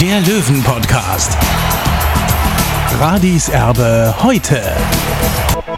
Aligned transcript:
der 0.00 0.20
Löwen-Podcast. 0.20 1.36
Radis 2.98 3.50
Erbe 3.50 4.14
heute. 4.22 4.62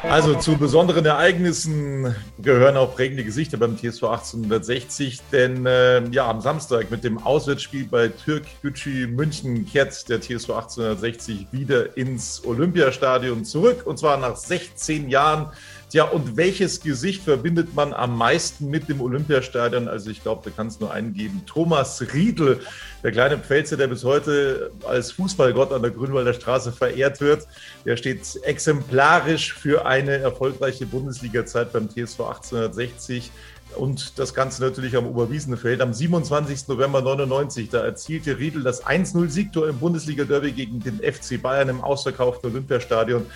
Also 0.05 0.37
zu 0.37 0.57
besonderen 0.57 1.05
Ereignissen 1.05 2.15
gehören 2.39 2.77
auch 2.77 2.95
prägende 2.95 3.25
Gesichter 3.25 3.57
beim 3.57 3.77
TSV 3.77 4.05
1860, 4.05 5.21
denn 5.33 5.67
äh, 5.67 6.07
ja, 6.11 6.31
am 6.31 6.41
Samstag 6.41 6.93
mit 6.93 7.03
dem 7.03 7.19
Auswärtsspiel 7.19 7.87
bei 7.91 8.09
Türk 8.09 8.45
Gücü 8.63 9.09
München 9.09 9.67
kehrt 9.67 10.09
der 10.09 10.21
TSV 10.21 10.51
1860 10.51 11.49
wieder 11.51 11.97
ins 11.97 12.45
Olympiastadion 12.45 13.45
zurück 13.45 13.83
und 13.87 13.99
zwar 13.99 14.19
nach 14.19 14.37
16 14.37 15.09
Jahren. 15.09 15.51
Tja, 15.93 16.05
und 16.05 16.39
welches 16.39 16.81
Gesicht 16.81 17.23
verbindet 17.23 17.75
man 17.75 17.93
am 17.93 18.17
meisten 18.17 18.71
mit 18.71 18.89
dem 18.89 19.03
Olympiastadion? 19.03 19.89
Also 19.89 20.09
ich 20.09 20.23
glaube, 20.23 20.41
da 20.43 20.51
kann 20.51 20.69
es 20.69 20.81
nur 20.81 20.91
einen 20.91 21.13
geben. 21.13 21.43
Thomas 21.45 22.03
Riedl, 22.15 22.61
der 23.03 23.13
kleine 23.13 23.37
Pfälzer, 23.37 23.77
der 23.77 23.89
bis 23.89 24.03
heute 24.03 24.71
als 24.87 25.13
Fußballgott 25.13 25.71
an 25.71 25.83
der 25.83 25.91
Grünwalder 25.91 26.33
Straße 26.33 26.73
verehrt 26.73 27.21
wird. 27.21 27.47
Der 27.85 27.99
steht 27.99 28.23
exemplarisch 28.43 29.53
für 29.53 29.85
eine 29.85 30.13
erfolgreiche 30.17 30.87
Bundesliga-Zeit 30.87 31.75
beim 31.75 31.91
TSV 31.91 32.21
1860. 32.21 33.31
Und 33.77 34.19
das 34.19 34.33
Ganze 34.33 34.63
natürlich 34.63 34.97
am 34.97 35.07
Oberwiesenfeld. 35.07 35.83
Am 35.83 35.93
27. 35.93 36.69
November 36.69 37.03
99, 37.03 37.69
da 37.69 37.85
erzielte 37.85 38.39
Riedl 38.39 38.63
das 38.63 38.83
1-0-Siegtor 38.83 39.69
im 39.69 39.79
Bundesliga-Derby 39.79 40.53
gegen 40.53 40.81
den 40.81 41.01
FC 41.01 41.41
Bayern 41.43 41.69
im 41.69 41.83
ausverkauften 41.83 42.51
Olympiastadion. 42.51 43.27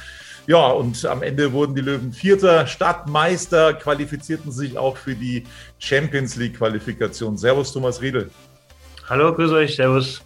Ja, 0.46 0.68
und 0.68 1.04
am 1.06 1.22
Ende 1.24 1.52
wurden 1.52 1.74
die 1.74 1.80
Löwen 1.80 2.12
Vierter, 2.12 2.68
Stadtmeister, 2.68 3.74
qualifizierten 3.74 4.52
sich 4.52 4.78
auch 4.78 4.96
für 4.96 5.16
die 5.16 5.44
Champions 5.80 6.36
League-Qualifikation. 6.36 7.36
Servus, 7.36 7.72
Thomas 7.72 8.00
Riedel. 8.00 8.30
Hallo, 9.08 9.34
grüß 9.34 9.50
euch, 9.52 9.74
servus. 9.74 10.22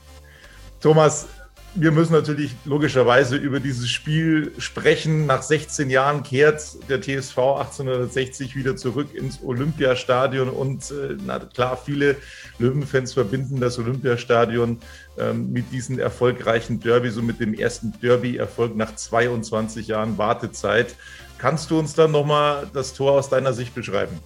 Thomas, 0.78 1.26
wir 1.74 1.92
müssen 1.92 2.12
natürlich 2.12 2.54
logischerweise 2.64 3.36
über 3.36 3.60
dieses 3.60 3.88
Spiel 3.88 4.52
sprechen. 4.58 5.26
Nach 5.26 5.42
16 5.42 5.88
Jahren 5.88 6.22
kehrt 6.22 6.88
der 6.88 7.00
TSV 7.00 7.38
1860 7.38 8.56
wieder 8.56 8.76
zurück 8.76 9.14
ins 9.14 9.42
Olympiastadion 9.42 10.48
und 10.48 10.90
äh, 10.90 11.16
na 11.24 11.38
klar, 11.38 11.76
viele 11.76 12.16
Löwenfans 12.58 13.14
verbinden 13.14 13.60
das 13.60 13.78
Olympiastadion 13.78 14.80
ähm, 15.18 15.52
mit 15.52 15.70
diesem 15.70 15.98
erfolgreichen 15.98 16.80
Derby, 16.80 17.10
so 17.10 17.22
mit 17.22 17.40
dem 17.40 17.54
ersten 17.54 17.92
Derby-Erfolg 18.00 18.74
nach 18.74 18.94
22 18.94 19.86
Jahren 19.86 20.18
Wartezeit. 20.18 20.96
Kannst 21.38 21.70
du 21.70 21.78
uns 21.78 21.94
dann 21.94 22.10
nochmal 22.10 22.68
das 22.74 22.94
Tor 22.94 23.12
aus 23.12 23.30
deiner 23.30 23.52
Sicht 23.52 23.74
beschreiben? 23.74 24.18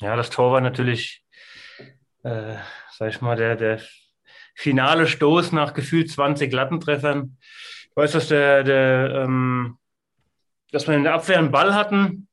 Ja, 0.00 0.16
das 0.16 0.30
Tor 0.30 0.52
war 0.52 0.60
natürlich, 0.60 1.24
äh, 2.22 2.54
sag 2.96 3.10
ich 3.10 3.20
mal, 3.20 3.36
der, 3.36 3.56
der 3.56 3.80
finale 4.54 5.06
Stoß 5.06 5.52
nach 5.52 5.74
gefühlt 5.74 6.10
20 6.10 6.52
Lattentreffern. 6.52 7.36
Ich 7.90 7.96
weiß, 7.96 8.12
dass, 8.12 8.28
der, 8.28 8.62
der, 8.62 9.24
ähm, 9.24 9.78
dass 10.70 10.86
wir 10.86 10.94
in 10.94 11.04
der 11.04 11.14
Abwehr 11.14 11.38
einen 11.38 11.50
Ball 11.50 11.74
hatten. 11.74 12.28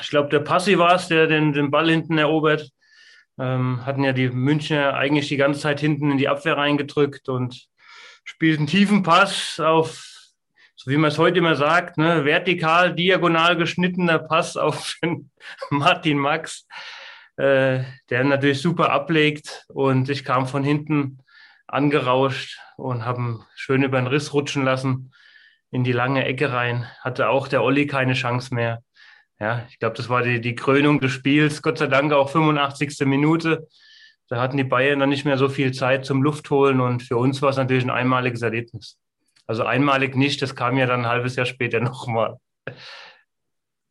Ich 0.00 0.08
glaube, 0.08 0.28
der 0.28 0.40
Passi 0.40 0.78
war 0.78 0.94
es, 0.94 1.08
der 1.08 1.26
den, 1.26 1.52
den 1.52 1.70
Ball 1.70 1.88
hinten 1.88 2.18
erobert. 2.18 2.70
Ähm, 3.38 3.84
hatten 3.84 4.04
ja 4.04 4.12
die 4.12 4.28
Münchner 4.28 4.94
eigentlich 4.94 5.28
die 5.28 5.36
ganze 5.36 5.60
Zeit 5.60 5.80
hinten 5.80 6.10
in 6.12 6.18
die 6.18 6.28
Abwehr 6.28 6.56
reingedrückt 6.56 7.28
und 7.28 7.68
spielten 8.24 8.66
tiefen 8.66 9.02
Pass 9.02 9.60
auf, 9.60 10.06
so 10.76 10.90
wie 10.90 10.96
man 10.96 11.10
es 11.10 11.18
heute 11.18 11.38
immer 11.38 11.56
sagt, 11.56 11.98
ne, 11.98 12.24
vertikal, 12.24 12.94
diagonal 12.94 13.56
geschnittener 13.56 14.18
Pass 14.18 14.56
auf 14.56 14.96
Martin 15.70 16.18
Max, 16.18 16.66
äh, 17.36 17.82
der 18.10 18.24
natürlich 18.24 18.60
super 18.60 18.90
ablegt 18.90 19.66
und 19.68 20.08
ich 20.08 20.24
kam 20.24 20.46
von 20.46 20.64
hinten 20.64 21.18
angerauscht 21.74 22.58
und 22.76 23.04
haben 23.04 23.44
schön 23.54 23.82
über 23.82 23.98
den 23.98 24.06
Riss 24.06 24.32
rutschen 24.32 24.64
lassen 24.64 25.12
in 25.70 25.84
die 25.84 25.92
lange 25.92 26.24
Ecke 26.24 26.52
rein. 26.52 26.86
Hatte 27.00 27.28
auch 27.28 27.48
der 27.48 27.62
Olli 27.62 27.86
keine 27.86 28.14
Chance 28.14 28.54
mehr. 28.54 28.82
Ja, 29.40 29.66
ich 29.68 29.78
glaube, 29.78 29.96
das 29.96 30.08
war 30.08 30.22
die, 30.22 30.40
die 30.40 30.54
Krönung 30.54 31.00
des 31.00 31.12
Spiels. 31.12 31.62
Gott 31.62 31.78
sei 31.78 31.88
Dank 31.88 32.12
auch 32.12 32.30
85. 32.30 33.00
Minute. 33.06 33.66
Da 34.28 34.40
hatten 34.40 34.56
die 34.56 34.64
Bayern 34.64 35.00
dann 35.00 35.08
nicht 35.08 35.24
mehr 35.24 35.36
so 35.36 35.48
viel 35.48 35.72
Zeit 35.72 36.06
zum 36.06 36.22
Luftholen 36.22 36.80
und 36.80 37.02
für 37.02 37.16
uns 37.16 37.42
war 37.42 37.50
es 37.50 37.56
natürlich 37.56 37.84
ein 37.84 37.90
einmaliges 37.90 38.42
Erlebnis. 38.42 38.98
Also 39.46 39.64
einmalig 39.64 40.16
nicht, 40.16 40.40
das 40.40 40.54
kam 40.54 40.78
ja 40.78 40.86
dann 40.86 41.00
ein 41.00 41.08
halbes 41.08 41.36
Jahr 41.36 41.46
später 41.46 41.80
nochmal. 41.80 42.36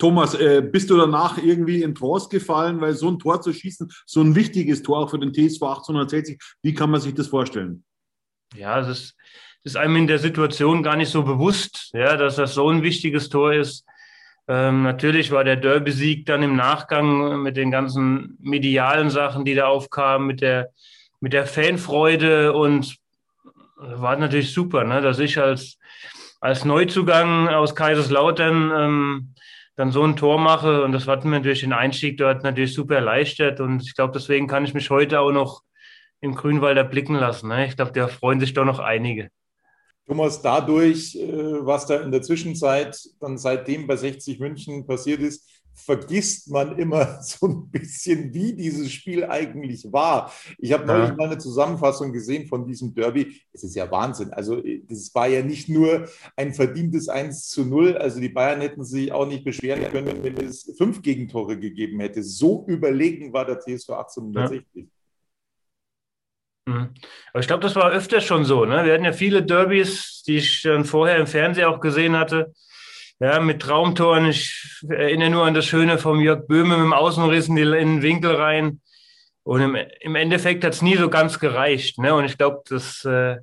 Thomas, 0.03 0.33
äh, 0.33 0.61
bist 0.61 0.89
du 0.89 0.97
danach 0.97 1.37
irgendwie 1.37 1.81
in 1.81 1.95
Trance 1.95 2.27
gefallen, 2.27 2.81
weil 2.81 2.93
so 2.93 3.09
ein 3.09 3.19
Tor 3.19 3.39
zu 3.39 3.53
schießen, 3.53 3.89
so 4.05 4.19
ein 4.19 4.35
wichtiges 4.35 4.83
Tor 4.83 4.97
auch 4.97 5.09
für 5.09 5.17
den 5.17 5.31
TSV 5.31 5.63
1860, 5.63 6.37
wie 6.61 6.73
kann 6.73 6.89
man 6.89 6.99
sich 6.99 7.13
das 7.13 7.27
vorstellen? 7.27 7.85
Ja, 8.53 8.81
es 8.81 8.89
ist, 8.89 9.15
ist 9.63 9.77
einem 9.77 9.95
in 9.95 10.07
der 10.07 10.19
Situation 10.19 10.83
gar 10.83 10.97
nicht 10.97 11.09
so 11.09 11.23
bewusst, 11.23 11.91
ja, 11.93 12.17
dass 12.17 12.35
das 12.35 12.53
so 12.53 12.69
ein 12.69 12.83
wichtiges 12.83 13.29
Tor 13.29 13.53
ist. 13.53 13.85
Ähm, 14.49 14.83
natürlich 14.83 15.31
war 15.31 15.45
der 15.45 15.55
Derby-Sieg 15.55 16.25
dann 16.25 16.43
im 16.43 16.57
Nachgang 16.57 17.41
mit 17.41 17.55
den 17.55 17.71
ganzen 17.71 18.37
medialen 18.41 19.09
Sachen, 19.09 19.45
die 19.45 19.55
da 19.55 19.67
aufkamen, 19.67 20.27
mit 20.27 20.41
der, 20.41 20.71
mit 21.21 21.31
der 21.31 21.45
Fanfreude 21.45 22.51
und 22.51 22.97
war 23.77 24.17
natürlich 24.17 24.51
super, 24.51 24.83
ne, 24.83 24.99
dass 24.99 25.19
ich 25.19 25.39
als, 25.39 25.79
als 26.41 26.65
Neuzugang 26.65 27.47
aus 27.47 27.73
Kaiserslautern 27.73 28.71
ähm, 28.75 29.33
dann 29.75 29.91
so 29.91 30.03
ein 30.03 30.15
Tor 30.15 30.39
mache 30.39 30.83
und 30.83 30.91
das 30.91 31.07
hat 31.07 31.25
mir 31.25 31.31
natürlich 31.31 31.61
den 31.61 31.73
Einstieg 31.73 32.17
dort 32.17 32.43
natürlich 32.43 32.73
super 32.73 32.95
erleichtert 32.95 33.59
und 33.59 33.81
ich 33.81 33.95
glaube, 33.95 34.13
deswegen 34.13 34.47
kann 34.47 34.65
ich 34.65 34.73
mich 34.73 34.89
heute 34.89 35.19
auch 35.19 35.31
noch 35.31 35.63
im 36.21 36.35
Grünwalder 36.35 36.83
blicken 36.83 37.15
lassen. 37.15 37.49
Ne? 37.49 37.67
Ich 37.67 37.75
glaube, 37.75 37.91
da 37.91 38.07
freuen 38.07 38.39
sich 38.39 38.53
doch 38.53 38.65
noch 38.65 38.79
einige. 38.79 39.29
Thomas, 40.05 40.41
dadurch, 40.41 41.15
äh, 41.15 41.65
was 41.65 41.85
da 41.85 42.01
in 42.01 42.11
der 42.11 42.21
Zwischenzeit 42.21 42.97
dann 43.19 43.37
seitdem 43.37 43.87
bei 43.87 43.95
60 43.95 44.39
München 44.39 44.85
passiert 44.85 45.21
ist, 45.21 45.49
vergisst 45.75 46.49
man 46.51 46.77
immer 46.77 47.21
so 47.21 47.47
ein 47.47 47.69
bisschen, 47.69 48.33
wie 48.33 48.53
dieses 48.53 48.91
Spiel 48.91 49.25
eigentlich 49.25 49.91
war. 49.91 50.31
Ich 50.57 50.71
habe 50.71 50.85
neulich 50.85 51.09
Ja. 51.09 51.15
mal 51.15 51.27
eine 51.27 51.37
Zusammenfassung 51.37 52.13
gesehen 52.13 52.47
von 52.47 52.65
diesem 52.65 52.93
Derby. 52.93 53.41
Es 53.51 53.63
ist 53.63 53.75
ja 53.75 53.89
Wahnsinn. 53.91 54.31
Also, 54.31 54.61
das 54.87 55.13
war 55.13 55.27
ja 55.27 55.41
nicht 55.41 55.69
nur 55.69 56.07
ein 56.35 56.53
verdientes 56.53 57.09
1 57.09 57.47
zu 57.49 57.65
0. 57.65 57.97
Also, 57.97 58.19
die 58.19 58.29
Bayern 58.29 58.61
hätten 58.61 58.83
sich 58.83 59.11
auch 59.11 59.25
nicht 59.27 59.43
beschweren 59.43 59.83
können, 59.91 60.23
wenn 60.23 60.37
es 60.37 60.73
fünf 60.77 61.01
Gegentore 61.01 61.57
gegeben 61.59 61.99
hätte. 61.99 62.23
So 62.23 62.65
überlegen 62.67 63.33
war 63.33 63.45
der 63.45 63.59
TSV 63.59 63.89
1860. 63.89 64.87
Mhm. 66.65 66.93
Aber 67.33 67.39
ich 67.41 67.47
glaube, 67.47 67.61
das 67.63 67.75
war 67.75 67.91
öfter 67.91 68.21
schon 68.21 68.45
so. 68.45 68.65
Ne? 68.65 68.85
Wir 68.85 68.93
hatten 68.93 69.03
ja 69.03 69.11
viele 69.11 69.43
Derbys, 69.43 70.23
die 70.25 70.37
ich 70.37 70.61
dann 70.61 70.85
vorher 70.85 71.17
im 71.17 71.27
Fernsehen 71.27 71.65
auch 71.65 71.81
gesehen 71.81 72.15
hatte. 72.17 72.53
Ja, 73.19 73.39
mit 73.39 73.61
Traumtoren. 73.61 74.25
Ich 74.25 74.81
erinnere 74.89 75.29
nur 75.29 75.45
an 75.45 75.53
das 75.53 75.65
Schöne 75.65 75.97
vom 75.97 76.19
Jörg 76.19 76.45
Böhme 76.47 76.75
mit 76.77 76.85
dem 76.85 76.93
Außenriss 76.93 77.47
in, 77.47 77.55
die, 77.55 77.61
in 77.61 77.71
den 77.71 78.01
Winkel 78.01 78.35
rein. 78.35 78.81
Und 79.43 79.61
im, 79.61 79.77
im 80.01 80.15
Endeffekt 80.15 80.63
hat 80.63 80.73
es 80.73 80.81
nie 80.81 80.95
so 80.97 81.09
ganz 81.09 81.39
gereicht. 81.39 81.99
Ne? 81.99 82.13
Und 82.13 82.25
ich 82.25 82.37
glaube, 82.37 82.61
dass 82.69 83.03
äh, 83.05 83.37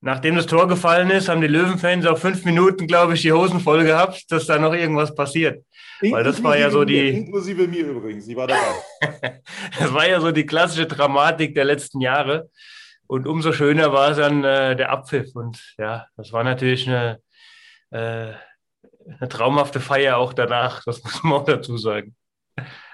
nachdem 0.00 0.36
das 0.36 0.46
Tor 0.46 0.68
gefallen 0.68 1.10
ist, 1.10 1.28
haben 1.28 1.40
die 1.40 1.46
Löwenfans 1.46 2.06
auch 2.06 2.18
fünf 2.18 2.44
Minuten, 2.44 2.86
glaube 2.86 3.14
ich, 3.14 3.22
die 3.22 3.32
Hosen 3.32 3.60
voll 3.60 3.84
gehabt, 3.84 4.30
dass 4.30 4.46
da 4.46 4.58
noch 4.58 4.74
irgendwas 4.74 5.14
passiert. 5.14 5.64
Weil 6.02 6.24
das 6.24 6.42
war 6.42 6.58
ja 6.58 6.70
so 6.70 6.82
Inklusive 6.82 6.86
die- 6.86 7.12
mir, 7.12 7.18
Inklusive 7.18 7.68
mir 7.68 7.86
übrigens. 7.86 8.28
Ich 8.28 8.36
war 8.36 8.46
dabei. 8.46 8.60
Das 9.78 9.92
war 9.92 10.06
ja 10.08 10.20
so 10.20 10.30
die 10.32 10.46
klassische 10.46 10.86
Dramatik 10.86 11.54
der 11.54 11.64
letzten 11.64 12.00
Jahre. 12.00 12.50
Und 13.06 13.26
umso 13.26 13.52
schöner 13.52 13.92
war 13.92 14.14
dann 14.14 14.44
äh, 14.44 14.76
der 14.76 14.90
Abpfiff. 14.90 15.34
Und 15.34 15.74
ja, 15.78 16.06
das 16.16 16.32
war 16.32 16.44
natürlich 16.44 16.86
eine, 16.88 17.20
äh, 17.90 18.32
eine 19.06 19.28
traumhafte 19.28 19.80
Feier 19.80 20.16
auch 20.18 20.32
danach. 20.32 20.82
Das 20.84 21.02
muss 21.02 21.22
man 21.22 21.32
auch 21.34 21.44
dazu 21.44 21.76
sagen. 21.76 22.14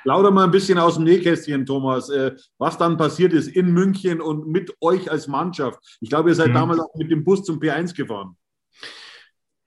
Lauter 0.05 0.31
mal 0.31 0.45
ein 0.45 0.51
bisschen 0.51 0.79
aus 0.79 0.95
dem 0.95 1.05
Nähkästchen, 1.05 1.67
Thomas, 1.67 2.09
äh, 2.09 2.35
was 2.59 2.79
dann 2.79 2.97
passiert 2.97 3.33
ist 3.35 3.49
in 3.49 3.73
München 3.73 4.21
und 4.23 4.47
mit 4.49 4.75
euch 4.81 5.11
als 5.11 5.27
Mannschaft. 5.29 5.79
Ich 6.01 6.09
glaube, 6.09 6.31
ihr 6.31 6.35
seid 6.35 6.49
Mhm. 6.49 6.55
damals 6.55 6.81
auch 6.81 6.95
mit 6.97 7.11
dem 7.11 7.23
Bus 7.23 7.45
zum 7.45 7.59
P1 7.61 7.95
gefahren. 7.95 8.37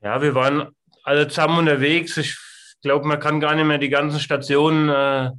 Ja, 0.02 0.22
wir 0.22 0.34
waren 0.34 0.70
alle 1.04 1.28
zusammen 1.28 1.60
unterwegs. 1.60 2.18
Ich 2.18 2.36
glaube, 2.82 3.08
man 3.08 3.20
kann 3.20 3.40
gar 3.40 3.54
nicht 3.56 3.66
mehr 3.66 3.78
die 3.78 3.90
ganzen 3.90 4.20
Stationen 4.20 4.90
äh, 4.90 5.30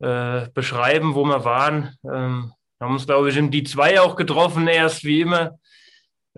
äh, 0.00 0.48
beschreiben, 0.54 1.14
wo 1.14 1.24
wir 1.24 1.44
waren. 1.44 1.94
Ähm, 2.04 2.52
Haben 2.80 2.92
uns, 2.94 3.06
glaube 3.06 3.28
ich, 3.28 3.36
im 3.36 3.50
D2 3.50 3.98
auch 4.00 4.14
getroffen, 4.16 4.68
erst 4.68 5.04
wie 5.04 5.20
immer. 5.20 5.58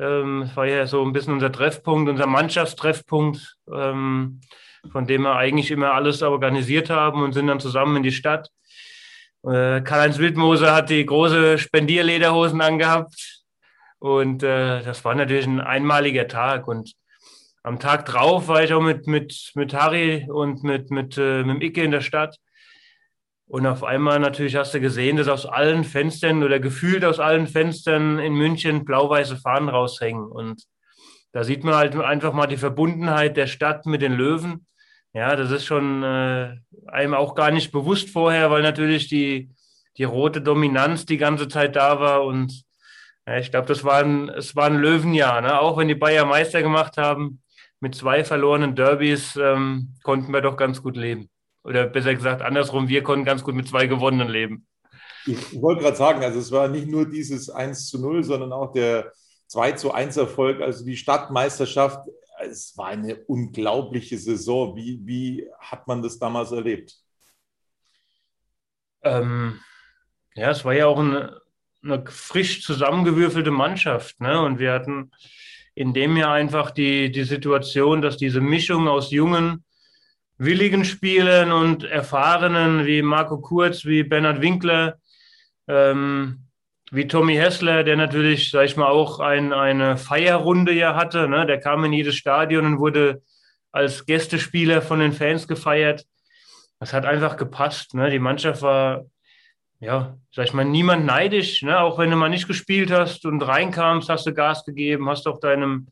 Ähm, 0.00 0.44
das 0.47 0.56
war 0.56 0.67
ja 0.67 0.87
so 0.87 1.05
ein 1.05 1.12
bisschen 1.12 1.35
unser 1.35 1.52
Treffpunkt, 1.52 2.08
unser 2.08 2.26
Mannschaftstreffpunkt, 2.26 3.56
ähm, 3.73 4.41
von 4.91 5.06
dem 5.06 5.23
wir 5.23 5.37
eigentlich 5.37 5.70
immer 5.70 5.93
alles 5.93 6.23
organisiert 6.23 6.88
haben 6.88 7.23
und 7.23 7.32
sind 7.32 7.49
dann 7.49 7.61
zusammen 7.61 7.99
in 7.99 8.02
die 8.02 8.12
Stadt. 8.12 8.49
Äh, 9.44 9.82
Karl-Heinz 9.82 10.19
Wildmoser 10.19 10.75
hat 10.75 10.91
die 10.91 11.05
große 11.05 11.58
Spendierlederhosen 11.58 12.61
angehabt. 12.61 13.43
Und 13.99 14.43
äh, 14.43 14.82
das 14.82 15.05
war 15.05 15.14
natürlich 15.14 15.47
ein 15.47 15.61
einmaliger 15.61 16.26
Tag. 16.26 16.67
Und 16.67 16.94
am 17.62 17.79
Tag 17.79 18.06
drauf 18.06 18.49
war 18.49 18.64
ich 18.64 18.73
auch 18.73 18.81
mit, 18.81 19.06
mit, 19.06 19.52
mit 19.55 19.75
Harry 19.75 20.26
und 20.31 20.64
mit, 20.64 20.91
mit, 20.91 21.19
äh, 21.19 21.43
mit 21.44 21.56
dem 21.56 21.62
Icke 21.62 21.82
in 21.82 21.91
der 21.91 22.00
Stadt. 22.00 22.37
Und 23.50 23.67
auf 23.67 23.82
einmal 23.82 24.20
natürlich 24.20 24.55
hast 24.55 24.75
du 24.75 24.81
gesehen, 24.81 25.17
dass 25.17 25.26
aus 25.26 25.44
allen 25.44 25.82
Fenstern 25.82 26.44
oder 26.44 26.61
gefühlt 26.61 27.05
aus 27.05 27.19
allen 27.19 27.49
Fenstern 27.49 28.20
in 28.20 28.35
München 28.35 28.85
blau-weiße 28.85 29.38
Fahnen 29.38 29.69
raushängen. 29.69 30.23
Und 30.23 30.62
da 31.32 31.43
sieht 31.43 31.64
man 31.64 31.75
halt 31.75 31.97
einfach 31.97 32.32
mal 32.32 32.47
die 32.47 32.56
Verbundenheit 32.56 33.37
der 33.37 33.49
Stadt 33.49 33.87
mit 33.87 34.02
den 34.02 34.12
Löwen. 34.12 34.67
Ja, 35.14 35.35
das 35.35 35.50
ist 35.50 35.64
schon 35.64 36.05
äh, 36.05 36.58
einem 36.87 37.14
auch 37.14 37.35
gar 37.35 37.50
nicht 37.50 37.73
bewusst 37.73 38.11
vorher, 38.11 38.52
weil 38.52 38.62
natürlich 38.62 39.08
die, 39.08 39.50
die 39.99 40.05
rote 40.05 40.41
Dominanz 40.41 41.05
die 41.05 41.19
ganze 41.19 41.49
Zeit 41.49 41.75
da 41.75 41.99
war. 41.99 42.23
Und 42.23 42.62
ja, 43.26 43.38
ich 43.38 43.50
glaube, 43.50 43.67
das 43.67 43.82
war 43.82 43.99
ein, 43.99 44.29
es 44.29 44.55
war 44.55 44.67
ein 44.67 44.79
Löwenjahr. 44.79 45.41
Ne? 45.41 45.58
Auch 45.58 45.76
wenn 45.76 45.88
die 45.88 45.97
Bayer 45.97 46.25
Meister 46.25 46.62
gemacht 46.62 46.97
haben, 46.99 47.43
mit 47.81 47.97
zwei 47.97 48.23
verlorenen 48.23 48.76
Derbys 48.76 49.35
ähm, 49.35 49.97
konnten 50.05 50.32
wir 50.32 50.41
doch 50.41 50.56
ganz 50.56 50.81
gut 50.81 50.97
leben. 50.97 51.29
Oder 51.62 51.86
besser 51.86 52.14
gesagt, 52.14 52.42
andersrum, 52.42 52.88
wir 52.88 53.02
konnten 53.02 53.24
ganz 53.24 53.42
gut 53.42 53.54
mit 53.54 53.68
zwei 53.68 53.86
gewonnenen 53.86 54.28
leben. 54.28 54.66
Ich, 55.26 55.60
wollte 55.60 55.82
gerade 55.82 55.96
sagen, 55.96 56.24
also 56.24 56.38
es 56.38 56.50
war 56.50 56.68
nicht 56.68 56.88
nur 56.88 57.08
dieses 57.08 57.50
1 57.50 57.88
zu 57.88 58.00
0, 58.00 58.24
sondern 58.24 58.52
auch 58.52 58.72
der 58.72 59.12
2 59.48 59.72
zu 59.72 59.92
1 59.92 60.16
Erfolg, 60.16 60.60
also 60.62 60.84
die 60.84 60.96
Stadtmeisterschaft. 60.96 62.08
Es 62.40 62.76
war 62.78 62.86
eine 62.86 63.16
unglaubliche 63.26 64.16
Saison. 64.16 64.74
Wie, 64.76 65.00
wie 65.04 65.48
hat 65.58 65.86
man 65.86 66.02
das 66.02 66.18
damals 66.18 66.52
erlebt? 66.52 66.96
Ähm, 69.02 69.60
ja, 70.34 70.50
es 70.50 70.64
war 70.64 70.72
ja 70.72 70.86
auch 70.86 70.98
eine, 70.98 71.40
eine 71.82 72.04
frisch 72.06 72.62
zusammengewürfelte 72.62 73.50
Mannschaft. 73.50 74.20
Ne? 74.20 74.40
Und 74.40 74.58
wir 74.58 74.72
hatten 74.72 75.10
in 75.74 75.92
dem 75.92 76.16
Jahr 76.16 76.34
einfach 76.34 76.70
die, 76.70 77.10
die 77.10 77.24
Situation, 77.24 78.02
dass 78.02 78.16
diese 78.16 78.40
Mischung 78.40 78.88
aus 78.88 79.10
jungen, 79.10 79.64
willigen 80.40 80.87
Spielern 80.87 81.52
und 81.52 81.84
Erfahrenen 81.84 82.87
wie 82.87 83.02
Marco 83.02 83.38
Kurz, 83.42 83.84
wie 83.84 84.02
Bernhard 84.02 84.40
Winkler, 84.40 84.96
ähm, 85.69 86.46
wie 86.90 87.06
Tommy 87.06 87.34
Hessler, 87.34 87.84
der 87.84 87.96
natürlich, 87.96 88.50
sag 88.50 88.64
ich 88.64 88.75
mal, 88.75 88.88
auch 88.88 89.20
ein, 89.20 89.52
eine 89.52 89.98
Feierrunde 89.98 90.72
ja 90.72 90.96
hatte. 90.96 91.28
Ne? 91.28 91.44
Der 91.44 91.60
kam 91.60 91.84
in 91.84 91.92
jedes 91.92 92.16
Stadion 92.16 92.64
und 92.64 92.78
wurde 92.78 93.22
als 93.70 94.06
Gästespieler 94.06 94.81
von 94.81 95.00
den 95.00 95.12
Fans 95.12 95.46
gefeiert. 95.46 96.06
Das 96.78 96.94
hat 96.94 97.04
einfach 97.04 97.37
gepasst. 97.37 97.92
Ne? 97.92 98.08
Die 98.08 98.19
Mannschaft 98.19 98.62
war, 98.62 99.04
ja, 99.78 100.16
sag 100.32 100.46
ich 100.46 100.54
mal, 100.54 100.64
niemand 100.64 101.04
neidisch. 101.04 101.60
Ne? 101.60 101.78
Auch 101.78 101.98
wenn 101.98 102.10
du 102.10 102.16
mal 102.16 102.31
nicht 102.31 102.48
gespielt 102.48 102.90
hast 102.90 103.26
und 103.26 103.42
reinkamst, 103.42 104.08
hast 104.08 104.25
du 104.25 104.32
Gas 104.32 104.64
gegeben, 104.64 105.10
hast 105.10 105.28
auch 105.28 105.38
deinem 105.38 105.88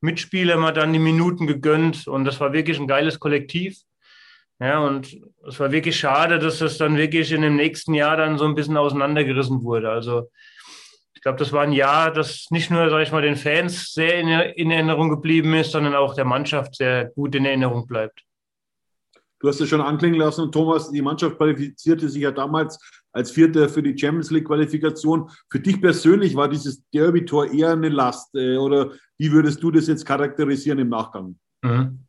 Mitspieler 0.00 0.56
mal 0.56 0.72
dann 0.72 0.92
die 0.92 0.98
Minuten 0.98 1.46
gegönnt. 1.46 2.08
Und 2.08 2.24
das 2.24 2.40
war 2.40 2.52
wirklich 2.52 2.80
ein 2.80 2.88
geiles 2.88 3.20
Kollektiv. 3.20 3.78
Ja, 4.62 4.78
und 4.78 5.20
es 5.48 5.58
war 5.58 5.72
wirklich 5.72 5.96
schade, 5.96 6.38
dass 6.38 6.60
das 6.60 6.78
dann 6.78 6.96
wirklich 6.96 7.32
in 7.32 7.42
dem 7.42 7.56
nächsten 7.56 7.94
Jahr 7.94 8.16
dann 8.16 8.38
so 8.38 8.44
ein 8.44 8.54
bisschen 8.54 8.76
auseinandergerissen 8.76 9.64
wurde. 9.64 9.90
Also 9.90 10.30
ich 11.14 11.20
glaube, 11.20 11.38
das 11.38 11.52
war 11.52 11.62
ein 11.62 11.72
Jahr, 11.72 12.12
das 12.12 12.46
nicht 12.50 12.70
nur, 12.70 12.88
sage 12.88 13.02
ich 13.02 13.10
mal, 13.10 13.22
den 13.22 13.34
Fans 13.34 13.92
sehr 13.92 14.20
in, 14.20 14.28
in, 14.28 14.70
Erinnerung 14.70 15.10
geblieben 15.10 15.52
ist, 15.54 15.72
sondern 15.72 15.96
auch 15.96 16.14
der 16.14 16.26
Mannschaft 16.26 16.76
sehr 16.76 17.06
gut 17.06 17.34
in 17.34 17.44
Erinnerung 17.44 17.88
bleibt. 17.88 18.22
Du 19.40 19.48
hast 19.48 19.60
es 19.60 19.68
schon 19.68 19.80
anklingen 19.80 20.20
lassen, 20.20 20.52
Thomas, 20.52 20.92
die 20.92 21.02
Mannschaft 21.02 21.38
qualifizierte 21.38 22.08
sich 22.08 22.22
ja 22.22 22.30
damals 22.30 22.78
als 23.10 23.32
Vierter 23.32 23.68
für 23.68 23.82
die 23.82 23.98
Champions 23.98 24.30
League-Qualifikation. 24.30 25.28
Für 25.50 25.58
dich 25.58 25.80
persönlich 25.80 26.36
war 26.36 26.48
dieses 26.48 26.88
Derby-Tor 26.90 27.52
eher 27.52 27.72
eine 27.72 27.88
Last 27.88 28.32
äh, 28.36 28.56
oder 28.56 28.92
wie 29.18 29.32
würdest 29.32 29.60
du 29.60 29.72
das 29.72 29.88
jetzt 29.88 30.06
charakterisieren 30.06 30.78
im 30.78 30.88
Nachgang? 30.88 31.36
Mhm. 31.62 32.06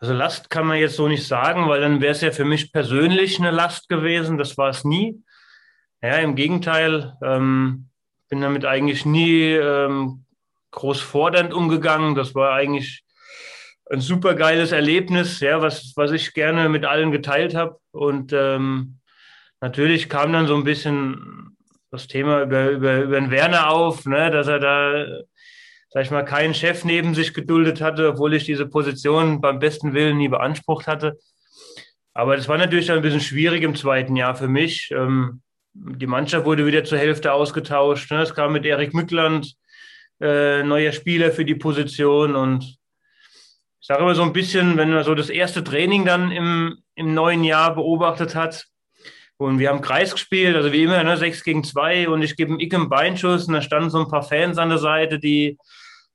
Also 0.00 0.14
Last 0.14 0.48
kann 0.48 0.66
man 0.66 0.78
jetzt 0.78 0.96
so 0.96 1.08
nicht 1.08 1.26
sagen, 1.26 1.68
weil 1.68 1.82
dann 1.82 2.00
wäre 2.00 2.12
es 2.12 2.22
ja 2.22 2.32
für 2.32 2.46
mich 2.46 2.72
persönlich 2.72 3.38
eine 3.38 3.50
Last 3.50 3.88
gewesen. 3.90 4.38
Das 4.38 4.56
war 4.56 4.70
es 4.70 4.82
nie. 4.82 5.22
Ja, 6.02 6.16
im 6.16 6.34
Gegenteil, 6.34 7.14
ähm, 7.22 7.90
bin 8.30 8.40
damit 8.40 8.64
eigentlich 8.64 9.04
nie 9.04 9.52
ähm, 9.52 10.24
groß 10.70 11.00
fordernd 11.00 11.52
umgegangen. 11.52 12.14
Das 12.14 12.34
war 12.34 12.54
eigentlich 12.54 13.04
ein 13.90 14.00
super 14.00 14.34
geiles 14.34 14.72
Erlebnis, 14.72 15.40
ja, 15.40 15.60
was, 15.60 15.92
was 15.96 16.12
ich 16.12 16.32
gerne 16.32 16.70
mit 16.70 16.86
allen 16.86 17.10
geteilt 17.10 17.54
habe. 17.54 17.78
Und 17.90 18.32
ähm, 18.32 19.00
natürlich 19.60 20.08
kam 20.08 20.32
dann 20.32 20.46
so 20.46 20.54
ein 20.54 20.64
bisschen 20.64 21.56
das 21.90 22.06
Thema 22.06 22.42
über, 22.42 22.70
über, 22.70 23.02
über 23.02 23.20
den 23.20 23.30
Werner 23.30 23.68
auf, 23.68 24.06
ne, 24.06 24.30
dass 24.30 24.46
er 24.46 24.60
da 24.60 25.06
sag 25.90 26.04
ich 26.04 26.10
mal, 26.10 26.24
keinen 26.24 26.54
Chef 26.54 26.84
neben 26.84 27.14
sich 27.14 27.34
geduldet 27.34 27.80
hatte, 27.80 28.08
obwohl 28.08 28.34
ich 28.34 28.44
diese 28.44 28.66
Position 28.66 29.40
beim 29.40 29.58
besten 29.58 29.92
Willen 29.92 30.18
nie 30.18 30.28
beansprucht 30.28 30.86
hatte. 30.86 31.18
Aber 32.14 32.36
das 32.36 32.48
war 32.48 32.58
natürlich 32.58 32.90
ein 32.90 33.02
bisschen 33.02 33.20
schwierig 33.20 33.62
im 33.62 33.74
zweiten 33.74 34.16
Jahr 34.16 34.34
für 34.36 34.48
mich. 34.48 34.90
Ähm, 34.92 35.42
die 35.72 36.06
Mannschaft 36.06 36.46
wurde 36.46 36.66
wieder 36.66 36.84
zur 36.84 36.98
Hälfte 36.98 37.32
ausgetauscht. 37.32 38.10
Ne? 38.10 38.22
Es 38.22 38.34
kam 38.34 38.52
mit 38.52 38.64
Erik 38.66 38.94
Mückland, 38.94 39.54
äh, 40.20 40.62
neuer 40.62 40.92
Spieler 40.92 41.32
für 41.32 41.44
die 41.44 41.54
Position. 41.54 42.36
Und 42.36 42.64
ich 43.80 43.86
sage 43.86 44.02
immer 44.02 44.14
so 44.14 44.22
ein 44.22 44.32
bisschen, 44.32 44.76
wenn 44.76 44.92
man 44.92 45.04
so 45.04 45.14
das 45.14 45.30
erste 45.30 45.64
Training 45.64 46.04
dann 46.04 46.30
im, 46.30 46.78
im 46.94 47.14
neuen 47.14 47.42
Jahr 47.42 47.74
beobachtet 47.74 48.34
hat, 48.34 48.66
und 49.40 49.58
wir 49.58 49.70
haben 49.70 49.80
Kreis 49.80 50.12
gespielt, 50.12 50.54
also 50.54 50.70
wie 50.70 50.82
immer, 50.82 51.02
ne, 51.02 51.16
6 51.16 51.44
gegen 51.44 51.64
2 51.64 52.10
und 52.10 52.20
ich 52.20 52.36
gebe 52.36 52.50
einen 52.50 52.60
Ick 52.60 52.74
im 52.74 52.90
Beinschuss 52.90 53.48
und 53.48 53.54
da 53.54 53.62
standen 53.62 53.88
so 53.88 53.98
ein 53.98 54.08
paar 54.08 54.22
Fans 54.22 54.58
an 54.58 54.68
der 54.68 54.76
Seite, 54.76 55.18
die 55.18 55.56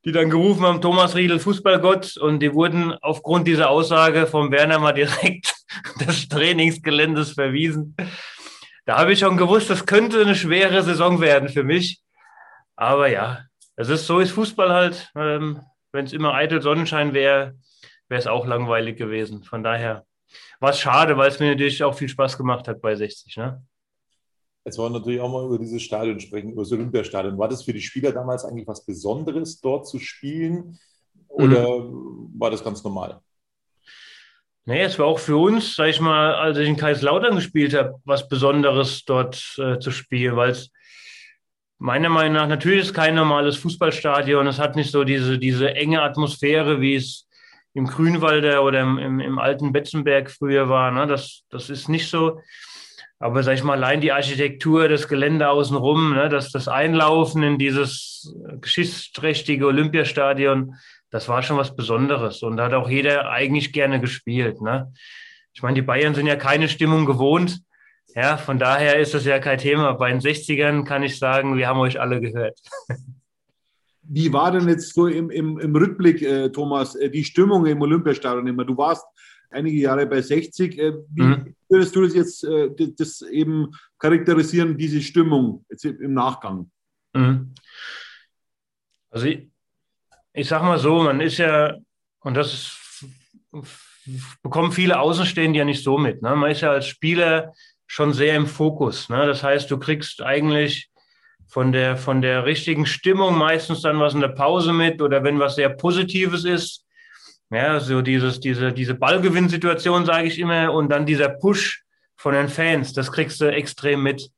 die 0.06 0.12
dann 0.12 0.30
gerufen 0.30 0.64
haben, 0.64 0.82
Thomas 0.82 1.16
Riedel, 1.16 1.40
Fußballgott. 1.40 2.18
Und 2.18 2.40
die 2.40 2.54
wurden 2.54 2.94
aufgrund 3.02 3.48
dieser 3.48 3.70
Aussage 3.70 4.28
vom 4.28 4.52
Werner 4.52 4.80
mal 4.80 4.94
direkt 4.94 5.56
des 6.00 6.30
Trainingsgeländes 6.30 7.34
verwiesen. 7.34 7.96
Da 8.86 9.00
habe 9.00 9.14
ich 9.14 9.20
schon 9.20 9.36
gewusst, 9.36 9.70
das 9.72 9.88
könnte 9.88 10.22
eine 10.22 10.36
schwere 10.36 10.84
Saison 10.84 11.20
werden 11.20 11.50
für 11.50 11.64
mich. 11.64 12.02
Aber 12.76 13.08
ja, 13.08 13.46
es 13.76 13.90
ist 13.90 14.06
so 14.06 14.20
ist 14.20 14.32
Fußball 14.32 14.72
halt. 14.72 15.12
Ähm, 15.16 15.62
Wenn 15.92 16.06
es 16.06 16.14
immer 16.14 16.36
eitel 16.36 16.62
Sonnenschein 16.62 17.14
wäre, 17.14 17.56
wäre 18.08 18.20
es 18.20 18.28
auch 18.28 18.46
langweilig 18.46 18.98
gewesen. 18.98 19.44
Von 19.44 19.64
daher 19.64 20.06
war 20.60 20.70
es 20.70 20.80
schade, 20.80 21.18
weil 21.18 21.30
es 21.30 21.40
mir 21.40 21.50
natürlich 21.50 21.84
auch 21.84 21.96
viel 21.96 22.10
Spaß 22.10 22.38
gemacht 22.38 22.68
hat 22.68 22.82
bei 22.82 22.96
60. 22.96 23.38
Ne? 23.38 23.64
Jetzt 24.66 24.80
wollen 24.80 24.94
wir 24.94 25.00
natürlich 25.00 25.22
auch 25.22 25.32
mal 25.32 25.46
über 25.46 25.60
dieses 25.60 25.84
Stadion 25.84 26.20
sprechen, 26.20 26.52
über 26.52 26.64
das 26.64 26.72
Olympiastadion. 26.72 27.38
War 27.38 27.48
das 27.48 27.64
für 27.64 27.74
die 27.74 27.82
Spieler 27.82 28.12
damals 28.12 28.44
eigentlich 28.46 28.68
was 28.68 28.84
Besonderes, 28.84 29.62
dort 29.62 29.88
zu 29.88 30.00
spielen? 30.00 30.80
Oder 31.28 31.80
mhm. 31.80 32.34
war 32.38 32.50
das 32.50 32.64
ganz 32.64 32.84
normal? 32.84 33.20
Nee, 34.66 34.82
es 34.82 34.98
war 34.98 35.06
auch 35.06 35.20
für 35.20 35.38
uns, 35.38 35.76
sag 35.76 35.90
ich 35.90 36.00
mal, 36.00 36.34
als 36.34 36.58
ich 36.58 36.68
in 36.68 36.78
Kaiserslautern 36.78 37.36
gespielt 37.36 37.76
habe, 37.76 38.02
was 38.06 38.28
Besonderes 38.28 39.06
dort 39.06 39.56
äh, 39.60 39.78
zu 39.78 39.92
spielen, 39.92 40.36
weil 40.36 40.50
es 40.50 40.72
meiner 41.78 42.10
Meinung 42.10 42.34
nach 42.34 42.48
natürlich 42.48 42.86
ist 42.86 42.94
kein 42.96 43.14
normales 43.14 43.58
Fußballstadion. 43.58 44.48
Es 44.48 44.58
hat 44.58 44.76
nicht 44.76 44.92
so 44.92 45.04
diese, 45.04 45.38
diese 45.38 45.76
enge 45.76 46.02
Atmosphäre, 46.02 46.82
wie 46.82 46.96
es 46.96 47.28
im 47.76 47.86
Grünwalder 47.86 48.64
oder 48.64 48.82
im, 48.82 48.98
im, 48.98 49.20
im 49.20 49.38
alten 49.38 49.72
Betzenberg 49.72 50.32
früher 50.32 50.70
war. 50.70 50.90
Ne? 50.90 51.06
Das, 51.06 51.44
das 51.52 51.70
ist 51.70 51.88
nicht 51.88 52.10
so. 52.10 52.40
Aber 53.20 53.44
sag 53.44 53.54
ich 53.54 53.64
mal, 53.64 53.78
allein 53.78 54.02
die 54.02 54.12
Architektur, 54.12 54.90
das 54.90 55.08
Gelände 55.08 55.50
außenrum, 55.50 56.14
ne, 56.14 56.30
das, 56.30 56.52
das 56.52 56.68
Einlaufen 56.68 57.44
in 57.44 57.58
dieses 57.58 58.36
geschichtsträchtige 58.60 59.68
Olympiastadion, 59.68 60.76
das 61.12 61.30
war 61.30 61.42
schon 61.42 61.58
was 61.58 61.76
Besonderes. 61.76 62.44
Und 62.44 62.58
da 62.58 62.66
hat 62.66 62.74
auch 62.74 62.90
jeder 62.90 63.30
eigentlich 63.30 63.72
gerne 63.72 64.02
gespielt. 64.02 64.62
Ne? 64.62 64.92
Ich 65.54 65.64
meine, 65.64 65.76
die 65.76 65.82
Bayern 65.82 66.14
sind 66.14 66.28
ja 66.28 66.36
keine 66.36 66.68
Stimmung 66.68 67.06
gewohnt. 67.06 67.62
Ja, 68.16 68.38
von 68.38 68.60
daher 68.60 69.00
ist 69.00 69.14
das 69.14 69.26
ja 69.26 69.40
kein 69.40 69.58
Thema. 69.58 69.94
Bei 69.94 70.10
den 70.12 70.20
60ern 70.20 70.84
kann 70.84 71.04
ich 71.04 71.18
sagen, 71.18 71.58
wir 71.58 71.68
haben 71.68 71.80
euch 71.80 72.00
alle 72.00 72.20
gehört. 72.20 72.60
Wie 74.08 74.32
war 74.32 74.52
denn 74.52 74.70
jetzt 74.70 74.94
so 74.94 75.08
im, 75.08 75.30
im, 75.32 75.58
im 75.58 75.76
Rückblick, 75.76 76.22
äh, 76.22 76.50
Thomas, 76.50 76.96
äh, 76.96 77.10
die 77.10 77.24
Stimmung 77.24 77.66
im 77.66 77.82
Olympiastadion 77.82 78.46
immer? 78.46 78.64
Du 78.64 78.78
warst 78.78 79.06
einige 79.50 79.78
Jahre 79.78 80.06
bei 80.06 80.22
60. 80.22 80.78
Äh, 80.78 80.94
wie 81.10 81.22
mhm. 81.22 81.56
würdest 81.70 81.96
du 81.96 82.02
das 82.02 82.14
jetzt 82.14 82.44
äh, 82.44 82.70
das 82.98 83.22
eben 83.22 83.72
charakterisieren, 84.00 84.78
diese 84.78 85.02
Stimmung 85.02 85.66
jetzt 85.70 85.86
im 85.86 86.14
Nachgang? 86.14 86.72
Mhm. 87.14 87.54
Also 89.10 89.28
ich, 89.28 89.48
ich 90.34 90.48
sag 90.48 90.62
mal 90.64 90.78
so, 90.78 91.04
man 91.04 91.22
ist 91.22 91.38
ja, 91.38 91.78
und 92.20 92.34
das 92.34 92.54
ist, 92.54 93.06
bekommen 94.44 94.72
viele 94.72 95.00
Außenstehende 95.00 95.60
ja 95.60 95.66
nicht 95.66 95.84
so 95.84 95.98
mit. 95.98 96.22
Ne? 96.22 96.36
Man 96.36 96.52
ist 96.52 96.62
ja 96.62 96.72
als 96.72 96.88
Spieler 96.88 97.54
schon 97.88 98.14
sehr 98.14 98.36
im 98.36 98.48
Fokus. 98.48 99.10
Ne? 99.10 99.26
Das 99.26 99.44
heißt, 99.44 99.70
du 99.72 99.78
kriegst 99.78 100.22
eigentlich 100.22 100.90
von 101.48 101.72
der, 101.72 101.98
von 101.98 102.22
der 102.22 102.46
richtigen 102.46 102.86
Stimmung 102.86 103.38
meistens 103.38 103.82
dann 103.82 104.00
was 104.00 104.14
in 104.14 104.22
der 104.22 104.30
Pause 104.30 104.74
mit 104.74 105.02
oder 105.02 105.24
wenn 105.24 105.40
was 105.40 105.56
sehr 105.56 105.70
Positives 105.70 106.44
ist. 106.44 106.85
Ja, 107.52 107.80
so 107.80 108.02
dieses, 108.02 108.40
diese, 108.40 108.74
diese 108.74 108.96
Ballgewinnsituation, 108.96 110.06
sage 110.06 110.28
ich 110.28 110.40
immer, 110.40 110.74
und 110.74 110.90
dann 110.90 111.06
dieser 111.06 111.30
Push 111.30 111.84
von 112.16 112.34
den 112.34 112.50
Fans, 112.50 112.94
das 112.94 113.12
kriegst 113.12 113.40
du 113.40 113.52
extrem 113.52 114.02
mit. 114.02 114.30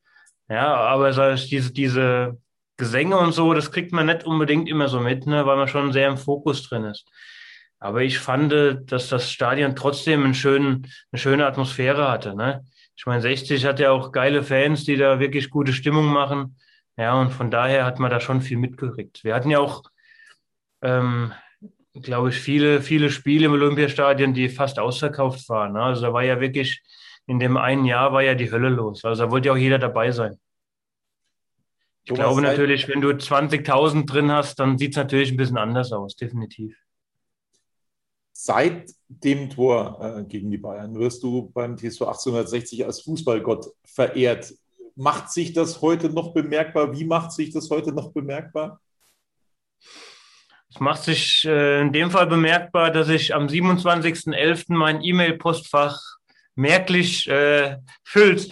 Ja, 0.49 0.75
aber 0.75 1.13
so 1.13 1.35
diese, 1.35 1.71
diese 1.71 2.37
Gesänge 2.77 3.17
und 3.17 3.33
so, 3.33 3.53
das 3.53 3.71
kriegt 3.71 3.91
man 3.91 4.05
nicht 4.05 4.25
unbedingt 4.25 4.69
immer 4.69 4.87
so 4.87 4.99
mit, 4.99 5.25
ne, 5.25 5.45
weil 5.45 5.57
man 5.57 5.67
schon 5.67 5.93
sehr 5.93 6.07
im 6.07 6.17
Fokus 6.17 6.67
drin 6.67 6.85
ist. 6.85 7.05
Aber 7.79 8.01
ich 8.01 8.19
fand, 8.19 8.51
dass 8.91 9.09
das 9.09 9.31
Stadion 9.31 9.75
trotzdem 9.75 10.23
einen 10.23 10.33
schönen, 10.33 10.87
eine 11.11 11.19
schöne 11.19 11.45
Atmosphäre 11.45 12.09
hatte. 12.09 12.35
Ne? 12.35 12.65
Ich 12.95 13.05
meine, 13.05 13.21
60 13.21 13.65
hat 13.65 13.79
ja 13.79 13.91
auch 13.91 14.11
geile 14.11 14.43
Fans, 14.43 14.83
die 14.83 14.95
da 14.95 15.19
wirklich 15.19 15.49
gute 15.49 15.73
Stimmung 15.73 16.07
machen. 16.07 16.57
Ja, 16.97 17.13
und 17.13 17.31
von 17.31 17.51
daher 17.51 17.85
hat 17.85 17.99
man 17.99 18.09
da 18.09 18.19
schon 18.19 18.41
viel 18.41 18.57
mitgekriegt. 18.57 19.23
Wir 19.23 19.35
hatten 19.35 19.51
ja 19.51 19.59
auch, 19.59 19.83
ähm, 20.81 21.31
glaube 22.01 22.29
ich, 22.29 22.35
viele, 22.35 22.81
viele 22.81 23.09
Spiele 23.09 23.45
im 23.45 23.53
Olympiastadion, 23.53 24.33
die 24.33 24.49
fast 24.49 24.79
ausverkauft 24.79 25.47
waren. 25.49 25.73
Ne? 25.73 25.81
Also 25.81 26.01
da 26.01 26.13
war 26.13 26.23
ja 26.23 26.39
wirklich, 26.39 26.81
in 27.25 27.39
dem 27.39 27.57
einen 27.57 27.85
Jahr 27.85 28.13
war 28.13 28.23
ja 28.23 28.35
die 28.35 28.51
Hölle 28.51 28.69
los. 28.69 29.03
Also 29.05 29.23
da 29.25 29.31
wollte 29.31 29.47
ja 29.47 29.53
auch 29.53 29.57
jeder 29.57 29.79
dabei 29.79 30.11
sein. 30.11 30.37
Ich 32.03 32.09
Thomas 32.09 32.23
glaube 32.23 32.41
natürlich, 32.41 32.87
wenn 32.87 33.01
du 33.01 33.09
20.000 33.09 34.05
drin 34.05 34.31
hast, 34.31 34.59
dann 34.59 34.77
sieht 34.77 34.91
es 34.91 34.97
natürlich 34.97 35.31
ein 35.31 35.37
bisschen 35.37 35.57
anders 35.57 35.91
aus, 35.91 36.15
definitiv. 36.15 36.77
Seit 38.31 38.91
dem 39.09 39.49
Tor 39.49 39.99
äh, 39.99 40.23
gegen 40.23 40.49
die 40.49 40.57
Bayern 40.57 40.95
wirst 40.95 41.23
du 41.23 41.49
beim 41.49 41.75
TSV 41.75 42.03
1860 42.03 42.85
als 42.85 43.01
Fußballgott 43.01 43.65
verehrt. 43.83 44.53
Macht 44.95 45.31
sich 45.31 45.53
das 45.53 45.81
heute 45.81 46.09
noch 46.09 46.33
bemerkbar? 46.33 46.97
Wie 46.97 47.03
macht 47.03 47.31
sich 47.31 47.51
das 47.51 47.69
heute 47.69 47.91
noch 47.91 48.11
bemerkbar? 48.11 48.79
Macht 50.79 51.03
sich 51.03 51.45
äh, 51.45 51.81
in 51.81 51.91
dem 51.91 52.11
Fall 52.11 52.27
bemerkbar, 52.27 52.91
dass 52.91 53.09
ich 53.09 53.33
am 53.33 53.47
27.11. 53.47 54.65
mein 54.69 55.01
E-Mail-Postfach 55.01 55.99
merklich 56.55 57.27
äh, 57.27 57.77
füllt. 58.03 58.51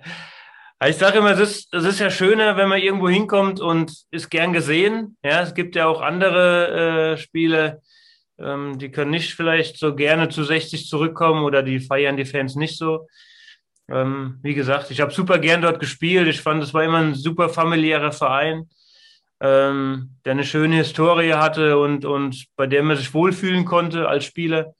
ich 0.86 0.96
sage 0.96 1.18
immer, 1.18 1.30
es 1.30 1.40
ist, 1.40 1.74
es 1.74 1.84
ist 1.84 2.00
ja 2.00 2.10
schöner, 2.10 2.56
wenn 2.56 2.68
man 2.68 2.80
irgendwo 2.80 3.08
hinkommt 3.08 3.60
und 3.60 3.92
ist 4.10 4.30
gern 4.30 4.52
gesehen. 4.52 5.16
Ja, 5.22 5.42
es 5.42 5.54
gibt 5.54 5.76
ja 5.76 5.86
auch 5.86 6.00
andere 6.00 7.12
äh, 7.12 7.16
Spiele, 7.16 7.82
ähm, 8.38 8.78
die 8.78 8.90
können 8.90 9.10
nicht 9.10 9.34
vielleicht 9.34 9.78
so 9.78 9.94
gerne 9.94 10.28
zu 10.28 10.44
60 10.44 10.86
zurückkommen 10.86 11.44
oder 11.44 11.62
die 11.62 11.80
feiern 11.80 12.16
die 12.16 12.24
Fans 12.24 12.56
nicht 12.56 12.76
so. 12.76 13.06
Ähm, 13.88 14.38
wie 14.42 14.54
gesagt, 14.54 14.90
ich 14.90 15.00
habe 15.00 15.12
super 15.12 15.38
gern 15.38 15.62
dort 15.62 15.80
gespielt. 15.80 16.28
Ich 16.28 16.40
fand, 16.40 16.62
es 16.62 16.74
war 16.74 16.84
immer 16.84 16.98
ein 16.98 17.14
super 17.14 17.48
familiärer 17.48 18.12
Verein, 18.12 18.68
ähm, 19.40 20.16
der 20.24 20.32
eine 20.32 20.44
schöne 20.44 20.76
Historie 20.76 21.34
hatte 21.34 21.78
und, 21.78 22.04
und 22.04 22.46
bei 22.56 22.66
der 22.66 22.82
man 22.82 22.96
sich 22.96 23.12
wohlfühlen 23.14 23.64
konnte 23.64 24.08
als 24.08 24.24
Spieler. 24.24 24.74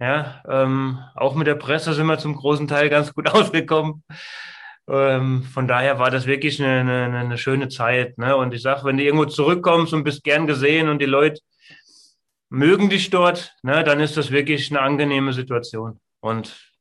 Ja, 0.00 0.42
ähm, 0.48 0.98
auch 1.14 1.34
mit 1.34 1.46
der 1.46 1.54
Presse 1.54 1.92
sind 1.92 2.06
wir 2.06 2.18
zum 2.18 2.34
großen 2.34 2.66
Teil 2.66 2.88
ganz 2.88 3.14
gut 3.14 3.28
ausgekommen. 3.32 4.02
Ähm, 4.88 5.44
von 5.44 5.68
daher 5.68 5.98
war 5.98 6.10
das 6.10 6.26
wirklich 6.26 6.60
eine, 6.60 6.80
eine, 6.80 7.18
eine 7.18 7.38
schöne 7.38 7.68
Zeit. 7.68 8.18
Ne? 8.18 8.34
Und 8.36 8.52
ich 8.52 8.62
sage, 8.62 8.84
wenn 8.84 8.96
du 8.96 9.04
irgendwo 9.04 9.26
zurückkommst 9.26 9.92
und 9.92 10.04
bist 10.04 10.24
gern 10.24 10.46
gesehen 10.46 10.88
und 10.88 11.00
die 11.00 11.06
Leute 11.06 11.40
mögen 12.52 12.90
dich 12.90 13.10
dort, 13.10 13.54
ne, 13.62 13.82
dann 13.82 14.00
ist 14.00 14.16
das 14.18 14.30
wirklich 14.30 14.70
eine 14.70 14.82
angenehme 14.82 15.32
Situation. 15.32 16.00
Und 16.20 16.72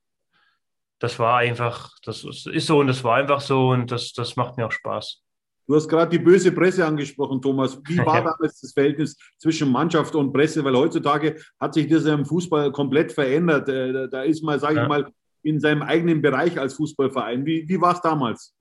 das 0.99 1.17
war 1.17 1.37
einfach, 1.37 1.91
das 2.03 2.23
ist 2.23 2.67
so 2.67 2.79
und 2.79 2.87
das 2.87 3.03
war 3.03 3.15
einfach 3.15 3.39
so 3.39 3.69
und 3.69 3.89
das, 3.89 4.11
das 4.13 4.35
macht 4.35 4.57
mir 4.57 4.67
auch 4.67 4.71
Spaß. 4.71 5.23
Du 5.71 5.77
hast 5.77 5.87
gerade 5.87 6.11
die 6.11 6.21
böse 6.21 6.51
Presse 6.51 6.85
angesprochen, 6.85 7.41
Thomas. 7.41 7.79
Wie 7.87 7.97
war 8.05 8.15
ja. 8.15 8.31
damals 8.31 8.59
das 8.59 8.73
Verhältnis 8.73 9.15
zwischen 9.37 9.71
Mannschaft 9.71 10.13
und 10.15 10.33
Presse? 10.33 10.61
Weil 10.65 10.75
heutzutage 10.75 11.41
hat 11.61 11.73
sich 11.73 11.87
das 11.87 12.03
im 12.03 12.25
Fußball 12.25 12.73
komplett 12.73 13.13
verändert. 13.13 13.69
Äh, 13.69 14.09
da 14.09 14.23
ist 14.23 14.43
man, 14.43 14.59
sage 14.59 14.81
ich 14.81 14.87
mal, 14.89 15.09
in 15.43 15.61
seinem 15.61 15.81
eigenen 15.81 16.21
Bereich 16.21 16.59
als 16.59 16.73
Fußballverein. 16.73 17.45
Wie, 17.45 17.69
wie 17.69 17.79
war 17.79 17.93
es 17.93 18.01
damals 18.01 18.53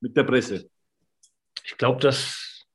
mit 0.00 0.16
der 0.16 0.24
Presse? 0.24 0.68
Ich 1.64 1.78
glaube, 1.78 2.00
dass 2.00 2.66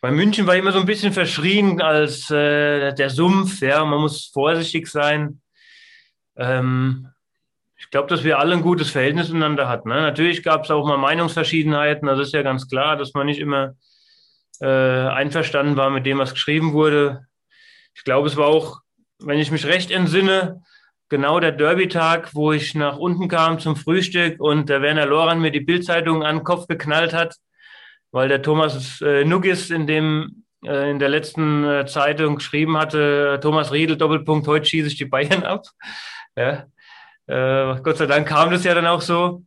bei 0.00 0.10
München 0.10 0.46
war 0.46 0.56
immer 0.56 0.72
so 0.72 0.80
ein 0.80 0.86
bisschen 0.86 1.12
verschrien 1.12 1.82
als 1.82 2.30
äh, 2.30 2.94
der 2.94 3.10
Sumpf. 3.10 3.60
Ja, 3.60 3.84
man 3.84 4.00
muss 4.00 4.30
vorsichtig 4.32 4.88
sein. 4.88 5.42
Ähm, 6.34 7.08
ich 7.78 7.90
glaube, 7.90 8.08
dass 8.08 8.24
wir 8.24 8.38
alle 8.38 8.54
ein 8.54 8.62
gutes 8.62 8.90
Verhältnis 8.90 9.28
miteinander 9.28 9.68
hatten. 9.68 9.88
Ne? 9.88 10.00
Natürlich 10.00 10.42
gab 10.42 10.64
es 10.64 10.70
auch 10.70 10.86
mal 10.86 10.98
Meinungsverschiedenheiten. 10.98 12.08
Das 12.08 12.18
ist 12.18 12.34
ja 12.34 12.42
ganz 12.42 12.68
klar, 12.68 12.96
dass 12.96 13.14
man 13.14 13.26
nicht 13.26 13.38
immer 13.38 13.74
äh, 14.60 14.66
einverstanden 14.66 15.76
war 15.76 15.88
mit 15.90 16.04
dem, 16.04 16.18
was 16.18 16.34
geschrieben 16.34 16.72
wurde. 16.72 17.26
Ich 17.94 18.02
glaube, 18.02 18.26
es 18.26 18.36
war 18.36 18.46
auch, 18.46 18.80
wenn 19.20 19.38
ich 19.38 19.52
mich 19.52 19.64
recht 19.64 19.92
entsinne, 19.92 20.62
genau 21.08 21.38
der 21.38 21.52
Derby-Tag, 21.52 22.34
wo 22.34 22.52
ich 22.52 22.74
nach 22.74 22.98
unten 22.98 23.28
kam 23.28 23.60
zum 23.60 23.76
Frühstück 23.76 24.40
und 24.40 24.68
der 24.68 24.82
Werner 24.82 25.06
Loran 25.06 25.40
mir 25.40 25.52
die 25.52 25.60
Bildzeitung 25.60 26.24
an 26.24 26.38
den 26.38 26.44
Kopf 26.44 26.66
geknallt 26.66 27.14
hat, 27.14 27.36
weil 28.10 28.28
der 28.28 28.42
Thomas 28.42 29.00
äh, 29.00 29.24
Nuggis 29.24 29.70
in 29.70 29.86
dem 29.86 30.44
äh, 30.64 30.90
in 30.90 30.98
der 30.98 31.08
letzten 31.08 31.64
äh, 31.64 31.86
Zeitung 31.86 32.36
geschrieben 32.36 32.76
hatte, 32.76 33.38
Thomas 33.40 33.72
Riedel, 33.72 33.96
Doppelpunkt, 33.96 34.48
heute 34.48 34.66
schieße 34.66 34.88
ich 34.88 34.96
die 34.96 35.04
Bayern 35.04 35.44
ab. 35.44 35.64
Ja. 36.36 36.66
Äh, 37.28 37.76
Gott 37.82 37.98
sei 37.98 38.06
Dank 38.06 38.26
kam 38.26 38.50
das 38.50 38.64
ja 38.64 38.74
dann 38.74 38.86
auch 38.86 39.02
so. 39.02 39.42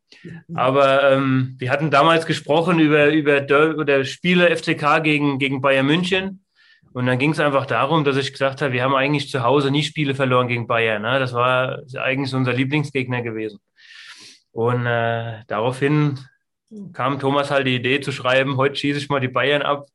Aber 0.53 1.11
ähm, 1.11 1.55
wir 1.57 1.71
hatten 1.71 1.89
damals 1.89 2.27
gesprochen 2.27 2.79
über, 2.79 3.07
über, 3.09 3.41
der, 3.41 3.71
über 3.71 4.05
Spiele 4.05 4.55
FCK 4.55 5.03
gegen, 5.03 5.39
gegen 5.39 5.61
Bayern 5.61 5.87
München. 5.87 6.45
Und 6.93 7.07
dann 7.07 7.17
ging 7.17 7.31
es 7.31 7.39
einfach 7.39 7.65
darum, 7.65 8.03
dass 8.03 8.17
ich 8.17 8.33
gesagt 8.33 8.61
habe, 8.61 8.73
wir 8.73 8.83
haben 8.83 8.93
eigentlich 8.93 9.29
zu 9.29 9.43
Hause 9.43 9.71
nie 9.71 9.83
Spiele 9.83 10.13
verloren 10.13 10.47
gegen 10.47 10.67
Bayern. 10.67 11.01
Ne? 11.01 11.19
Das 11.19 11.33
war 11.33 11.79
eigentlich 11.97 12.33
unser 12.35 12.53
Lieblingsgegner 12.53 13.21
gewesen. 13.23 13.59
Und 14.51 14.85
äh, 14.85 15.39
daraufhin 15.47 16.19
kam 16.93 17.19
Thomas 17.19 17.49
halt 17.49 17.65
die 17.65 17.75
Idee 17.75 18.01
zu 18.01 18.11
schreiben, 18.11 18.57
heute 18.57 18.75
schieße 18.75 18.99
ich 18.99 19.09
mal 19.09 19.19
die 19.19 19.27
Bayern 19.27 19.61
ab. 19.61 19.85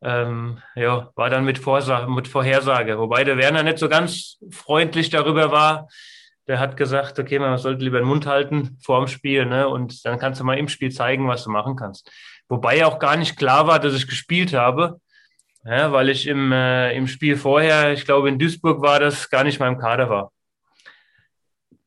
Ähm, 0.00 0.58
ja, 0.74 1.10
war 1.14 1.28
dann 1.28 1.44
mit, 1.44 1.58
Vorsa 1.58 2.06
mit 2.06 2.26
Vorhersage. 2.26 2.98
Wobei 2.98 3.22
der 3.24 3.36
Werner 3.36 3.62
nicht 3.62 3.78
so 3.78 3.88
ganz 3.88 4.38
freundlich 4.50 5.10
darüber 5.10 5.52
war, 5.52 5.88
der 6.48 6.58
hat 6.58 6.76
gesagt, 6.76 7.18
okay, 7.18 7.38
man 7.38 7.56
sollte 7.58 7.84
lieber 7.84 7.98
den 7.98 8.08
Mund 8.08 8.26
halten 8.26 8.76
vor 8.82 8.98
dem 9.00 9.08
Spiel, 9.08 9.46
ne? 9.46 9.68
Und 9.68 10.04
dann 10.04 10.18
kannst 10.18 10.40
du 10.40 10.44
mal 10.44 10.58
im 10.58 10.68
Spiel 10.68 10.90
zeigen, 10.90 11.28
was 11.28 11.44
du 11.44 11.50
machen 11.50 11.76
kannst. 11.76 12.10
Wobei 12.48 12.84
auch 12.84 12.98
gar 12.98 13.16
nicht 13.16 13.36
klar 13.36 13.66
war, 13.66 13.78
dass 13.78 13.94
ich 13.94 14.08
gespielt 14.08 14.52
habe, 14.52 15.00
ja, 15.64 15.92
weil 15.92 16.08
ich 16.08 16.26
im, 16.26 16.50
äh, 16.52 16.94
im 16.96 17.06
Spiel 17.06 17.36
vorher, 17.36 17.92
ich 17.92 18.04
glaube 18.04 18.28
in 18.28 18.38
Duisburg 18.38 18.82
war 18.82 18.98
das, 18.98 19.30
gar 19.30 19.44
nicht 19.44 19.60
mal 19.60 19.68
im 19.68 19.78
Kader 19.78 20.10
war. 20.10 20.32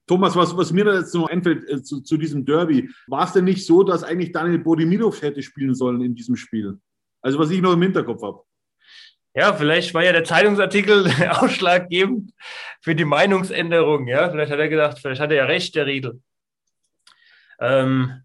Thomas, 0.08 0.36
was, 0.36 0.56
was 0.56 0.72
mir 0.72 0.86
da 0.86 0.94
jetzt 0.94 1.14
noch 1.16 1.28
einfällt 1.28 1.68
äh, 1.70 1.82
zu, 1.82 2.02
zu, 2.02 2.18
diesem 2.18 2.46
Derby, 2.46 2.90
war 3.08 3.26
es 3.26 3.34
denn 3.34 3.46
nicht 3.46 3.66
so, 3.66 3.84
dass 3.84 4.04
eigentlich 4.04 4.32
Daniel 4.32 4.60
Bodimilov 4.60 5.22
hätte 5.22 5.42
spielen 5.42 5.74
sollen 5.74 6.02
in 6.02 6.16
diesem 6.16 6.36
Spiel? 6.36 6.80
Also 7.22 7.40
was 7.40 7.50
ich 7.50 7.62
noch 7.62 7.74
im 7.74 7.82
Hinterkopf 7.82 8.22
habe. 8.22 8.45
Ja, 9.36 9.54
vielleicht 9.54 9.94
war 9.94 10.04
ja 10.04 10.14
der 10.14 10.24
Zeitungsartikel 10.24 11.12
ausschlaggebend 11.30 12.32
für 12.82 12.96
die 12.96 13.04
Meinungsänderung. 13.04 14.08
Ja, 14.08 14.30
vielleicht 14.30 14.52
hat 14.52 14.60
er 14.60 14.70
gedacht, 14.70 15.00
vielleicht 15.00 15.20
hat 15.20 15.30
er 15.30 15.38
ja 15.38 15.46
recht, 15.46 15.76
der 15.76 15.86
Riedel. 15.86 16.22
Ähm, 17.60 18.22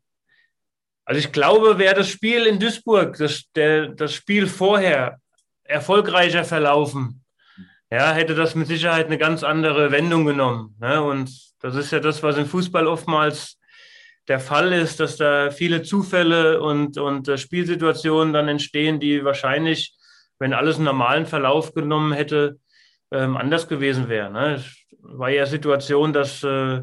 also 1.05 1.19
ich 1.19 1.33
glaube, 1.33 1.79
wäre 1.79 1.97
das 1.97 2.09
Spiel 2.09 2.47
in 2.47 2.61
Duisburg, 2.61 3.17
das, 3.19 3.43
der, 3.57 3.89
das 3.89 4.15
Spiel 4.15 4.47
vorher 4.47 5.19
erfolgreicher 5.65 6.45
verlaufen, 6.45 7.25
ja, 7.91 8.13
hätte 8.13 8.37
das 8.37 8.55
mit 8.55 8.69
Sicherheit 8.69 9.07
eine 9.07 9.19
ganz 9.19 9.43
andere 9.43 9.91
Wendung 9.91 10.25
genommen. 10.25 10.77
Ne? 10.79 11.03
Und 11.03 11.29
das 11.59 11.75
ist 11.75 11.91
ja 11.91 11.99
das, 11.99 12.23
was 12.23 12.37
im 12.37 12.47
Fußball 12.47 12.87
oftmals 12.87 13.59
der 14.29 14.39
Fall 14.39 14.73
ist, 14.73 15.01
dass 15.01 15.17
da 15.17 15.51
viele 15.51 15.83
Zufälle 15.83 16.61
und, 16.61 16.99
und 16.99 17.29
Spielsituationen 17.37 18.33
dann 18.33 18.47
entstehen, 18.47 19.01
die 19.01 19.25
wahrscheinlich 19.25 19.97
wenn 20.41 20.55
alles 20.55 20.77
einen 20.77 20.87
normalen 20.87 21.27
Verlauf 21.27 21.75
genommen 21.75 22.13
hätte, 22.13 22.59
ähm, 23.13 23.37
anders 23.37 23.69
gewesen 23.69 24.09
wäre. 24.09 24.31
Ne? 24.31 24.55
Es 24.55 24.65
war 24.99 25.31
ja 25.31 25.47
Situation, 25.47 26.13
dass 26.13 26.43
äh, 26.43 26.83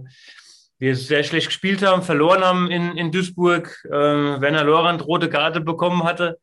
wir 0.80 0.96
sehr 0.96 1.24
schlecht 1.24 1.48
gespielt 1.48 1.82
haben, 1.82 2.04
verloren 2.04 2.44
haben 2.44 2.72
in, 2.72 2.96
in 2.98 3.12
Duisburg, 3.12 3.84
äh, 3.86 3.92
Werner 3.92 4.64
Lorand 4.64 5.06
rote 5.06 5.30
Karte 5.30 5.60
bekommen 5.60 6.04
hatte. 6.04 6.40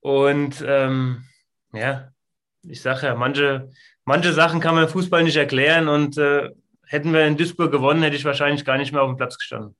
Und 0.00 0.62
ähm, 0.66 1.24
ja, 1.72 2.10
ich 2.62 2.82
sage 2.82 3.06
ja, 3.06 3.14
manche, 3.14 3.70
manche 4.04 4.32
Sachen 4.32 4.60
kann 4.60 4.74
man 4.74 4.84
im 4.84 4.90
Fußball 4.90 5.22
nicht 5.22 5.36
erklären 5.36 5.88
und 5.88 6.18
äh, 6.18 6.50
hätten 6.86 7.12
wir 7.12 7.26
in 7.26 7.36
Duisburg 7.36 7.70
gewonnen, 7.70 8.02
hätte 8.02 8.16
ich 8.16 8.24
wahrscheinlich 8.24 8.64
gar 8.64 8.76
nicht 8.76 8.92
mehr 8.92 9.02
auf 9.02 9.10
dem 9.10 9.16
Platz 9.16 9.38
gestanden. 9.38 9.76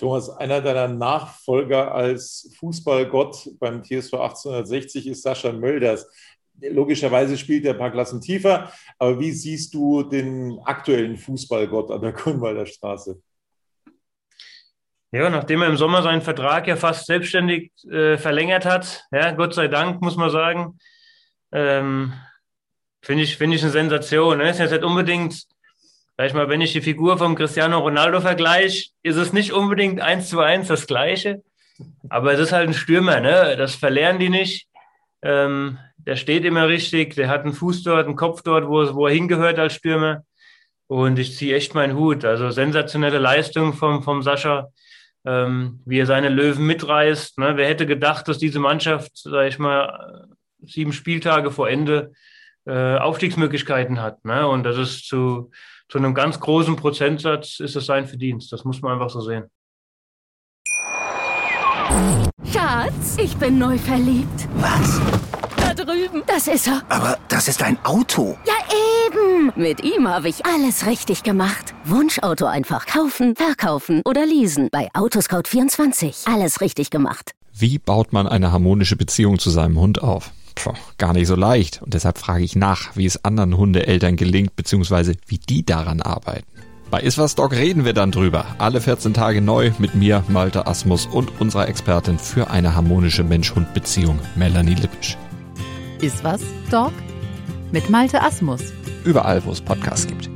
Thomas, 0.00 0.30
einer 0.30 0.62
deiner 0.62 0.88
Nachfolger 0.88 1.94
als 1.94 2.50
Fußballgott 2.58 3.50
beim 3.58 3.84
TSV 3.84 4.14
1860 4.14 5.06
ist 5.06 5.22
Sascha 5.22 5.52
Mölders. 5.52 6.10
Logischerweise 6.58 7.36
spielt 7.36 7.66
er 7.66 7.74
ein 7.74 7.78
paar 7.78 7.90
Klassen 7.90 8.20
tiefer, 8.20 8.72
aber 8.98 9.20
wie 9.20 9.30
siehst 9.30 9.74
du 9.74 10.02
den 10.02 10.58
aktuellen 10.64 11.18
Fußballgott 11.18 11.90
an 11.90 12.00
der 12.00 12.12
Grünwalder 12.12 12.64
Straße? 12.64 13.20
Ja, 15.12 15.28
nachdem 15.28 15.62
er 15.62 15.68
im 15.68 15.76
Sommer 15.76 16.02
seinen 16.02 16.22
Vertrag 16.22 16.66
ja 16.66 16.76
fast 16.76 17.06
selbstständig 17.06 17.72
äh, 17.90 18.16
verlängert 18.16 18.64
hat, 18.64 19.04
ja, 19.12 19.32
Gott 19.32 19.54
sei 19.54 19.68
Dank, 19.68 20.00
muss 20.00 20.16
man 20.16 20.30
sagen, 20.30 20.78
ähm, 21.52 22.14
finde 23.02 23.24
ich, 23.24 23.36
finde 23.36 23.56
ich 23.56 23.62
eine 23.62 23.72
Sensation. 23.72 24.38
Ne? 24.38 24.48
Ist 24.48 24.60
jetzt 24.60 24.70
nicht 24.70 24.84
unbedingt, 24.84 25.46
sag 26.20 26.26
ich 26.26 26.34
mal, 26.34 26.50
wenn 26.50 26.60
ich 26.60 26.74
die 26.74 26.82
Figur 26.82 27.16
vom 27.16 27.34
Cristiano 27.34 27.78
Ronaldo 27.78 28.20
vergleiche, 28.20 28.90
ist 29.02 29.16
es 29.16 29.32
nicht 29.32 29.54
unbedingt 29.54 30.02
eins 30.02 30.28
zu 30.28 30.40
eins 30.40 30.68
das 30.68 30.86
Gleiche. 30.86 31.42
Aber 32.10 32.34
es 32.34 32.40
ist 32.40 32.52
halt 32.52 32.68
ein 32.68 32.74
Stürmer, 32.74 33.20
ne? 33.20 33.56
Das 33.56 33.74
verlernen 33.74 34.20
die 34.20 34.28
nicht. 34.28 34.68
Ähm, 35.22 35.78
der 35.96 36.16
steht 36.16 36.44
immer 36.44 36.68
richtig, 36.68 37.14
der 37.14 37.28
hat 37.28 37.44
einen 37.44 37.54
Fuß 37.54 37.84
dort, 37.84 38.04
einen 38.04 38.16
Kopf 38.16 38.42
dort, 38.42 38.68
wo, 38.68 38.94
wo 38.94 39.06
er 39.06 39.14
hingehört 39.14 39.58
als 39.58 39.72
Stürmer. 39.72 40.24
Und 40.88 41.18
ich 41.18 41.38
ziehe 41.38 41.56
echt 41.56 41.74
meinen 41.74 41.96
Hut. 41.96 42.26
Also 42.26 42.50
sensationelle 42.50 43.18
Leistung 43.18 43.72
vom, 43.72 44.02
vom 44.02 44.20
Sascha, 44.20 44.68
ähm, 45.24 45.80
wie 45.86 46.00
er 46.00 46.06
seine 46.06 46.28
Löwen 46.28 46.66
mitreißt. 46.66 47.38
Ne? 47.38 47.56
Wer 47.56 47.66
hätte 47.66 47.86
gedacht, 47.86 48.28
dass 48.28 48.36
diese 48.36 48.58
Mannschaft, 48.58 49.12
sag 49.14 49.48
ich 49.48 49.58
mal, 49.58 50.28
sieben 50.60 50.92
Spieltage 50.92 51.50
vor 51.50 51.70
Ende 51.70 52.12
äh, 52.66 52.96
Aufstiegsmöglichkeiten 52.98 54.02
hat. 54.02 54.22
Ne? 54.26 54.46
Und 54.46 54.64
das 54.64 54.76
ist 54.76 55.08
zu, 55.08 55.50
zu 55.90 55.98
einem 55.98 56.14
ganz 56.14 56.38
großen 56.38 56.76
Prozentsatz 56.76 57.58
ist 57.60 57.74
es 57.74 57.86
sein 57.86 58.06
Verdienst. 58.06 58.52
Das 58.52 58.64
muss 58.64 58.80
man 58.80 58.92
einfach 58.92 59.10
so 59.10 59.20
sehen. 59.20 59.44
Schatz, 62.52 63.16
ich 63.18 63.36
bin 63.36 63.58
neu 63.58 63.76
verliebt. 63.76 64.48
Was? 64.56 65.00
Da 65.56 65.74
drüben. 65.74 66.22
Das 66.26 66.46
ist 66.46 66.68
er. 66.68 66.82
Aber 66.88 67.18
das 67.28 67.48
ist 67.48 67.62
ein 67.62 67.76
Auto. 67.84 68.38
Ja, 68.46 68.54
eben. 69.06 69.52
Mit 69.56 69.82
ihm 69.82 70.06
habe 70.06 70.28
ich 70.28 70.46
alles 70.46 70.86
richtig 70.86 71.24
gemacht. 71.24 71.74
Wunschauto 71.84 72.46
einfach 72.46 72.86
kaufen, 72.86 73.34
verkaufen 73.34 74.02
oder 74.04 74.24
leasen. 74.24 74.68
Bei 74.70 74.88
Autoscout24. 74.92 76.32
Alles 76.32 76.60
richtig 76.60 76.90
gemacht. 76.90 77.32
Wie 77.52 77.78
baut 77.78 78.12
man 78.12 78.28
eine 78.28 78.52
harmonische 78.52 78.96
Beziehung 78.96 79.40
zu 79.40 79.50
seinem 79.50 79.78
Hund 79.78 80.00
auf? 80.02 80.30
Puh, 80.54 80.72
gar 80.98 81.12
nicht 81.12 81.26
so 81.26 81.36
leicht. 81.36 81.82
Und 81.82 81.94
deshalb 81.94 82.18
frage 82.18 82.44
ich 82.44 82.56
nach, 82.56 82.96
wie 82.96 83.06
es 83.06 83.24
anderen 83.24 83.56
Hundeeltern 83.56 84.16
gelingt, 84.16 84.56
beziehungsweise 84.56 85.14
wie 85.26 85.38
die 85.38 85.64
daran 85.64 86.00
arbeiten. 86.02 86.46
Bei 86.90 87.00
Iswas 87.00 87.36
Dog 87.36 87.52
reden 87.52 87.84
wir 87.84 87.92
dann 87.92 88.10
drüber. 88.10 88.44
Alle 88.58 88.80
14 88.80 89.14
Tage 89.14 89.40
neu 89.40 89.70
mit 89.78 89.94
mir, 89.94 90.24
Malte 90.26 90.66
Asmus 90.66 91.06
und 91.06 91.40
unserer 91.40 91.68
Expertin 91.68 92.18
für 92.18 92.50
eine 92.50 92.74
harmonische 92.74 93.22
Mensch-Hund-Beziehung, 93.22 94.18
Melanie 94.34 94.74
Lippisch. 94.74 95.16
Iswas 96.00 96.42
Dog 96.68 96.92
mit 97.70 97.88
Malte 97.90 98.20
Asmus. 98.20 98.72
Überall, 99.04 99.44
wo 99.44 99.52
es 99.52 99.60
Podcasts 99.60 100.06
gibt. 100.06 100.28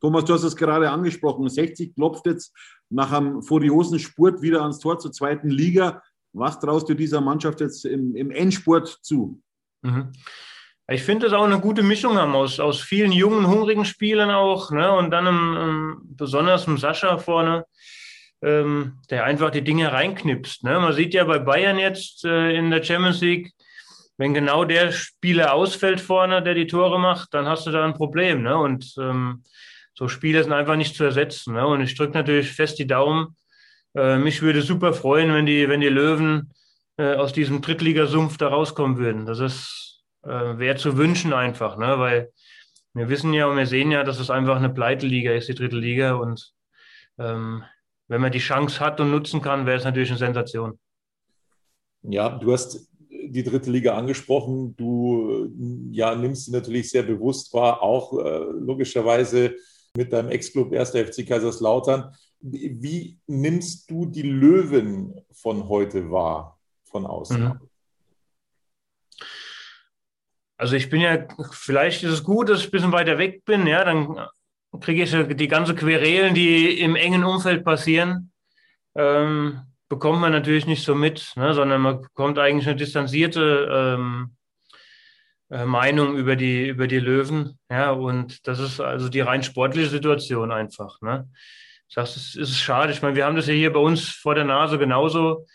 Thomas, 0.00 0.24
du 0.24 0.32
hast 0.32 0.44
es 0.44 0.56
gerade 0.56 0.90
angesprochen. 0.90 1.48
60 1.48 1.94
klopft 1.94 2.24
jetzt 2.24 2.54
nach 2.88 3.12
einem 3.12 3.42
furiosen 3.42 3.98
Spurt 3.98 4.40
wieder 4.40 4.62
ans 4.62 4.78
Tor 4.78 4.98
zur 4.98 5.12
zweiten 5.12 5.50
Liga. 5.50 6.02
Was 6.32 6.60
traust 6.60 6.88
du 6.88 6.94
dieser 6.94 7.20
Mannschaft 7.20 7.60
jetzt 7.60 7.84
im, 7.84 8.14
im 8.14 8.30
Endspurt 8.30 8.98
zu? 9.02 9.40
Mhm. 9.82 10.12
Ich 10.88 11.02
finde 11.02 11.28
es 11.28 11.32
auch 11.32 11.44
eine 11.44 11.60
gute 11.60 11.84
Mischung 11.84 12.18
haben 12.18 12.34
aus, 12.34 12.58
aus 12.58 12.80
vielen 12.80 13.12
jungen, 13.12 13.46
hungrigen 13.46 13.84
Spielern 13.84 14.30
auch, 14.30 14.72
ne? 14.72 14.92
Und 14.92 15.12
dann 15.12 15.26
im, 15.26 15.56
im, 15.56 16.00
besonders 16.16 16.66
im 16.66 16.78
Sascha 16.78 17.18
vorne, 17.18 17.64
ähm, 18.42 18.98
der 19.08 19.24
einfach 19.24 19.50
die 19.50 19.62
Dinge 19.62 19.92
reinknipst. 19.92 20.64
Ne? 20.64 20.78
Man 20.80 20.92
sieht 20.92 21.14
ja 21.14 21.24
bei 21.24 21.38
Bayern 21.38 21.78
jetzt 21.78 22.24
äh, 22.24 22.56
in 22.56 22.70
der 22.70 22.82
Champions 22.82 23.20
League, 23.20 23.52
wenn 24.16 24.34
genau 24.34 24.64
der 24.64 24.92
Spieler 24.92 25.54
ausfällt 25.54 26.00
vorne, 26.00 26.42
der 26.42 26.54
die 26.54 26.66
Tore 26.66 26.98
macht, 26.98 27.32
dann 27.34 27.46
hast 27.46 27.66
du 27.66 27.70
da 27.70 27.84
ein 27.84 27.94
Problem. 27.94 28.42
Ne? 28.42 28.56
Und 28.56 28.94
ähm, 28.98 29.44
so 29.94 30.08
Spieler 30.08 30.42
sind 30.42 30.52
einfach 30.52 30.76
nicht 30.76 30.94
zu 30.94 31.04
ersetzen. 31.04 31.54
Ne? 31.54 31.66
Und 31.66 31.82
ich 31.82 31.94
drücke 31.94 32.14
natürlich 32.14 32.50
fest 32.50 32.78
die 32.78 32.86
Daumen. 32.86 33.36
Äh, 33.94 34.18
mich 34.18 34.42
würde 34.42 34.62
super 34.62 34.92
freuen, 34.92 35.32
wenn 35.32 35.46
die, 35.46 35.68
wenn 35.68 35.80
die 35.80 35.88
Löwen 35.88 36.52
äh, 36.96 37.14
aus 37.14 37.32
diesem 37.32 37.60
Drittligasumpf 37.60 38.36
da 38.36 38.48
rauskommen 38.48 38.98
würden. 38.98 39.26
Das 39.26 39.40
ist 39.40 39.90
äh, 40.22 40.58
wäre 40.58 40.76
zu 40.76 40.96
wünschen 40.96 41.32
einfach, 41.32 41.76
ne? 41.76 41.98
weil 41.98 42.32
wir 42.94 43.08
wissen 43.08 43.32
ja 43.32 43.46
und 43.46 43.56
wir 43.56 43.66
sehen 43.66 43.90
ja, 43.90 44.02
dass 44.02 44.18
es 44.18 44.30
einfach 44.30 44.56
eine 44.56 44.70
Pleiteliga 44.70 45.32
ist, 45.32 45.48
die 45.48 45.54
dritte 45.54 45.76
Liga. 45.76 46.14
Und 46.14 46.52
ähm, 47.18 47.62
wenn 48.08 48.20
man 48.20 48.32
die 48.32 48.38
Chance 48.38 48.80
hat 48.80 49.00
und 49.00 49.10
nutzen 49.10 49.40
kann, 49.40 49.66
wäre 49.66 49.78
es 49.78 49.84
natürlich 49.84 50.10
eine 50.10 50.18
Sensation. 50.18 50.78
Ja, 52.02 52.30
du 52.30 52.52
hast 52.52 52.88
die 53.08 53.44
dritte 53.44 53.70
Liga 53.70 53.96
angesprochen. 53.96 54.74
Du 54.76 55.48
ja, 55.92 56.14
nimmst 56.14 56.46
sie 56.46 56.52
natürlich 56.52 56.90
sehr 56.90 57.04
bewusst 57.04 57.52
wahr, 57.54 57.82
auch 57.82 58.18
äh, 58.18 58.38
logischerweise 58.58 59.54
mit 59.96 60.12
deinem 60.12 60.30
Ex-Club 60.30 60.72
1. 60.72 60.90
FC 60.90 61.26
Kaiserslautern. 61.26 62.12
Wie 62.40 63.18
nimmst 63.26 63.90
du 63.90 64.06
die 64.06 64.22
Löwen 64.22 65.14
von 65.32 65.68
heute 65.68 66.10
wahr, 66.10 66.58
von 66.84 67.06
außen? 67.06 67.44
Mhm. 67.44 67.60
Also 70.56 70.76
ich 70.76 70.90
bin 70.90 71.00
ja, 71.00 71.26
vielleicht 71.52 72.02
ist 72.02 72.12
es 72.12 72.24
gut, 72.24 72.48
dass 72.48 72.60
ich 72.60 72.66
ein 72.66 72.70
bisschen 72.70 72.92
weiter 72.92 73.18
weg 73.18 73.44
bin, 73.44 73.66
ja, 73.66 73.82
dann 73.84 74.26
kriege 74.80 75.02
ich 75.02 75.36
die 75.36 75.48
ganze 75.48 75.74
Querelen, 75.74 76.34
die 76.34 76.80
im 76.80 76.96
engen 76.96 77.24
Umfeld 77.24 77.64
passieren, 77.64 78.30
ähm, 78.94 79.62
bekommt 79.88 80.20
man 80.20 80.32
natürlich 80.32 80.66
nicht 80.66 80.84
so 80.84 80.94
mit, 80.94 81.32
ne, 81.36 81.54
sondern 81.54 81.80
man 81.80 82.02
bekommt 82.02 82.38
eigentlich 82.38 82.68
eine 82.68 82.76
distanzierte 82.76 83.68
ähm, 83.98 84.36
äh, 85.50 85.64
Meinung 85.64 86.16
über 86.16 86.36
die, 86.36 86.68
über 86.68 86.86
die 86.86 87.00
Löwen. 87.00 87.58
Ja, 87.68 87.90
und 87.90 88.46
das 88.46 88.60
ist 88.60 88.80
also 88.80 89.08
die 89.08 89.20
rein 89.20 89.42
sportliche 89.42 89.88
Situation 89.88 90.52
einfach. 90.52 91.00
Ne. 91.00 91.28
Sage, 91.92 92.08
es 92.08 92.36
ist 92.36 92.60
schade. 92.60 92.92
Ich 92.92 93.02
meine, 93.02 93.16
wir 93.16 93.26
haben 93.26 93.34
das 93.34 93.48
ja 93.48 93.52
hier 93.52 93.72
bei 93.72 93.80
uns 93.80 94.08
vor 94.08 94.36
der 94.36 94.44
Nase 94.44 94.78
genauso, 94.78 95.46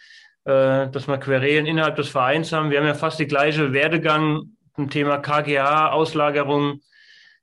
äh, 0.44 0.90
dass 0.90 1.08
wir 1.08 1.18
Querelen 1.18 1.66
innerhalb 1.66 1.96
des 1.96 2.10
Vereins 2.10 2.52
haben. 2.52 2.72
Wir 2.72 2.80
haben 2.80 2.88
ja 2.88 2.94
fast 2.94 3.20
die 3.20 3.28
gleiche 3.28 3.72
Werdegang 3.72 4.50
im 4.76 4.90
Thema 4.90 5.20
KGA, 5.20 5.92
Auslagerung, 5.92 6.82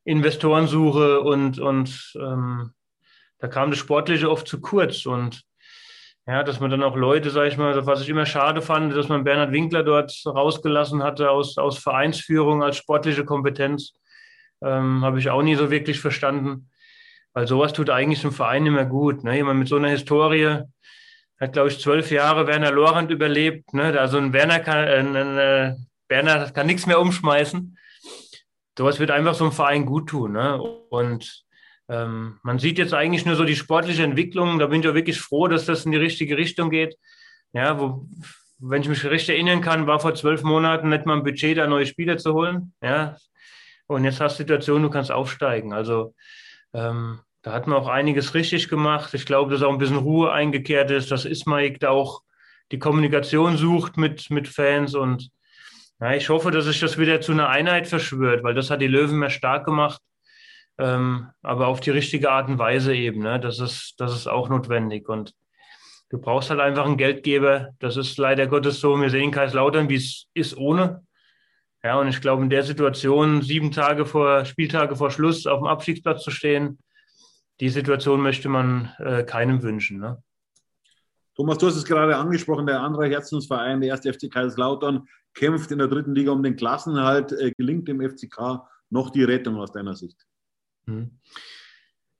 Investorensuche 0.05 1.23
und, 1.23 1.59
und 1.59 2.13
ähm, 2.17 2.73
da 3.39 3.49
kam 3.49 3.71
das 3.71 3.79
Sportliche 3.79 4.31
oft 4.31 4.47
zu 4.47 4.61
kurz. 4.61 5.07
Und 5.07 5.43
ja, 6.27 6.43
dass 6.43 6.61
man 6.61 6.71
dann 6.71 6.83
auch 6.83 6.95
Leute, 6.95 7.31
sage 7.31 7.49
ich 7.49 7.57
mal, 7.57 7.87
was 7.87 8.03
ich 8.03 8.11
immer 8.11 8.27
schade 8.27 8.61
fand, 8.61 8.95
dass 8.95 9.09
man 9.09 9.25
Bernhard 9.25 9.53
Winkler 9.53 9.85
dort 9.85 10.13
rausgelassen 10.27 11.03
hatte 11.03 11.31
aus, 11.31 11.57
aus 11.57 11.79
Vereinsführung 11.79 12.63
als 12.63 12.77
sportliche 12.77 13.25
Kompetenz, 13.25 13.95
ähm, 14.63 15.03
habe 15.03 15.19
ich 15.19 15.31
auch 15.31 15.43
nie 15.43 15.55
so 15.55 15.71
wirklich 15.71 15.99
verstanden. 15.99 16.69
Weil 17.35 17.47
sowas 17.47 17.73
tut 17.73 17.91
eigentlich 17.91 18.25
einem 18.25 18.33
Verein 18.33 18.67
immer 18.67 18.85
gut. 18.85 19.25
Ne? 19.25 19.37
Jemand 19.37 19.59
mit 19.59 19.69
so 19.69 19.77
einer 19.77 19.89
Historie 19.89 20.59
hat, 21.41 21.53
glaube 21.53 21.69
ich, 21.69 21.81
zwölf 21.81 22.11
Jahre 22.11 22.47
Werner 22.47 22.71
Lorand 22.71 23.11
überlebt. 23.11 23.73
Ne? 23.73 23.99
Also 23.99 24.19
ein 24.19 24.33
Werner 24.33 24.61
kann, 24.61 24.79
ein, 24.79 25.17
ein, 25.17 25.39
äh, 25.39 25.75
Werner 26.09 26.51
kann 26.51 26.67
nichts 26.67 26.87
mehr 26.87 27.01
umschmeißen. 27.01 27.77
Sowas 28.77 29.01
wird 29.01 29.11
einfach 29.11 29.35
so 29.35 29.45
einem 29.45 29.53
Verein 29.53 29.87
gut 29.87 30.11
tun. 30.11 30.33
Ne? 30.33 30.61
Und 30.63 31.45
ähm, 31.89 32.39
man 32.43 32.59
sieht 32.59 32.79
jetzt 32.79 32.95
eigentlich 32.95 33.27
nur 33.27 33.37
so 33.37 33.45
die 33.45 33.57
sportliche 33.57 34.03
Entwicklung. 34.03 34.59
Da 34.59 34.67
bin 34.67 34.81
ich 34.81 34.89
auch 34.89 34.95
wirklich 34.95 35.21
froh, 35.21 35.49
dass 35.49 35.67
das 35.67 35.85
in 35.85 35.93
die 35.93 35.99
richtige 35.99 36.37
Richtung 36.37 36.71
geht. 36.71 36.97
Ja, 37.53 37.79
wo, 37.79 38.07
wenn 38.59 38.83
ich 38.83 38.89
mich 38.89 39.05
recht 39.05 39.29
erinnern 39.29 39.61
kann, 39.61 39.87
war 39.87 40.01
vor 40.01 40.15
zwölf 40.15 40.43
Monaten 40.43 40.89
nicht 40.89 41.05
mal 41.05 41.17
ein 41.17 41.25
Budget, 41.25 41.59
da 41.59 41.67
neue 41.67 41.87
Spieler 41.87 42.17
zu 42.17 42.33
holen. 42.33 42.73
Ja, 42.83 43.17
und 43.89 44.05
jetzt 44.05 44.21
hast 44.21 44.39
du 44.39 44.45
die 44.45 44.49
Situation, 44.49 44.83
du 44.83 44.91
kannst 44.91 45.11
aufsteigen. 45.11 45.73
Also 45.73 46.15
ähm, 46.75 47.21
da 47.43 47.53
hat 47.53 47.67
man 47.67 47.79
auch 47.79 47.89
einiges 47.89 48.35
richtig 48.35 48.69
gemacht. 48.69 49.15
Ich 49.15 49.27
glaube, 49.27 49.51
dass 49.51 49.63
auch 49.63 49.73
ein 49.73 49.79
bisschen 49.79 49.97
Ruhe 49.97 50.33
eingekehrt 50.33 50.91
ist, 50.91 51.11
dass 51.11 51.25
Ismaik 51.25 51.81
da 51.81 51.91
auch 51.91 52.23
die 52.71 52.79
Kommunikation 52.79 53.57
sucht 53.57 53.97
mit, 53.97 54.31
mit 54.31 54.49
Fans 54.49 54.95
und 54.95 55.31
ja, 56.01 56.15
ich 56.15 56.29
hoffe, 56.29 56.51
dass 56.51 56.65
sich 56.65 56.81
das 56.81 56.99
wieder 56.99 57.21
zu 57.21 57.33
einer 57.33 57.49
Einheit 57.49 57.87
verschwört, 57.87 58.43
weil 58.43 58.55
das 58.55 58.71
hat 58.71 58.81
die 58.81 58.89
Löwen 58.89 59.19
mehr 59.19 59.31
stark 59.31 59.65
gemacht 59.65 60.01
ähm, 60.79 61.29
aber 61.43 61.69
auf 61.69 61.81
die 61.81 61.91
richtige 61.91 62.31
Art 62.31 62.49
und 62.49 62.59
Weise 62.59 62.95
eben. 62.95 63.23
Ne? 63.23 63.39
Das, 63.39 63.59
ist, 63.59 63.95
das 63.99 64.15
ist 64.15 64.27
auch 64.27 64.49
notwendig. 64.49 65.09
Und 65.09 65.35
du 66.11 66.19
brauchst 66.19 66.51
halt 66.51 66.61
einfach 66.61 66.87
einen 66.87 66.97
Geldgeber. 66.97 67.71
Das 67.79 67.97
ist 67.97 68.19
leider 68.19 68.47
Gottes 68.47 68.81
so. 68.81 69.01
Wir 69.01 69.11
sehen 69.11 69.31
Kaiserslautern, 69.31 69.89
wie 69.89 69.97
es 69.97 70.29
ist 70.35 70.57
ohne. 70.57 71.05
Ja, 71.85 71.99
und 71.99 72.09
ich 72.09 72.21
glaube, 72.21 72.43
in 72.43 72.51
der 72.51 72.63
Situation, 72.63 73.43
sieben 73.43 73.73
Tage 73.73 74.07
vor, 74.07 74.45
Spieltage 74.45 74.95
vor 74.95 75.11
Schluss 75.11 75.47
auf 75.47 75.59
dem 75.59 75.67
Abstiegsplatz 75.67 76.23
zu 76.23 76.31
stehen, 76.31 76.79
die 77.61 77.69
Situation 77.69 78.21
möchte 78.21 78.49
man 78.49 78.93
äh, 78.99 79.25
keinem 79.25 79.63
wünschen. 79.63 79.99
Ne? 79.99 80.23
Thomas, 81.35 81.59
du 81.59 81.67
hast 81.67 81.77
es 81.77 81.85
gerade 81.85 82.17
angesprochen, 82.17 82.67
der 82.67 82.81
andere 82.81 83.09
Herzensverein, 83.09 83.81
der 83.81 83.91
erste 83.91 84.13
FC 84.13 84.31
Kaiserslautern, 84.31 85.09
kämpft 85.35 85.71
in 85.71 85.79
der 85.79 85.89
dritten 85.89 86.15
Liga 86.15 86.31
um 86.33 86.43
den 86.43 86.57
Klassenhalt. 86.57 87.33
Äh, 87.33 87.53
gelingt 87.57 87.89
dem 87.89 88.01
FCK 88.01 88.63
noch 88.91 89.11
die 89.11 89.25
Rettung 89.25 89.57
aus 89.57 89.73
deiner 89.73 89.95
Sicht? 89.95 90.27
Mhm. 90.87 91.19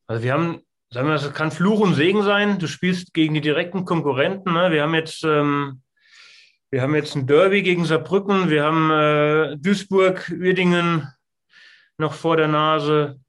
Also 0.07 0.23
wir 0.23 0.33
haben, 0.33 0.63
sagen 0.91 1.09
wir, 1.09 1.15
das 1.15 1.33
kann 1.35 1.51
Fluch 1.51 1.81
und 1.81 1.95
Segen 1.95 2.23
sein. 2.23 2.59
Du 2.59 2.67
spielst 2.67 3.15
gegen 3.15 3.35
die 3.35 3.41
direkten 3.41 3.85
Konkurrenten. 3.85 4.53
Ne? 4.55 4.71
Wir 4.71 4.83
haben 4.83 4.95
jetzt, 4.95 5.23
ähm, 5.25 5.82
wir 6.73 6.81
haben 6.81 6.95
jetzt 6.95 7.15
ein 7.15 7.27
Derby 7.27 7.63
gegen 7.63 7.85
Saarbrücken. 7.85 8.49
Wir 8.49 8.65
haben 8.65 8.91
äh, 8.91 9.57
Duisburg, 9.59 10.33
Uerdingen 10.35 11.07
noch 11.99 12.15
vor 12.15 12.39
der 12.39 12.49
Nase. 12.49 13.21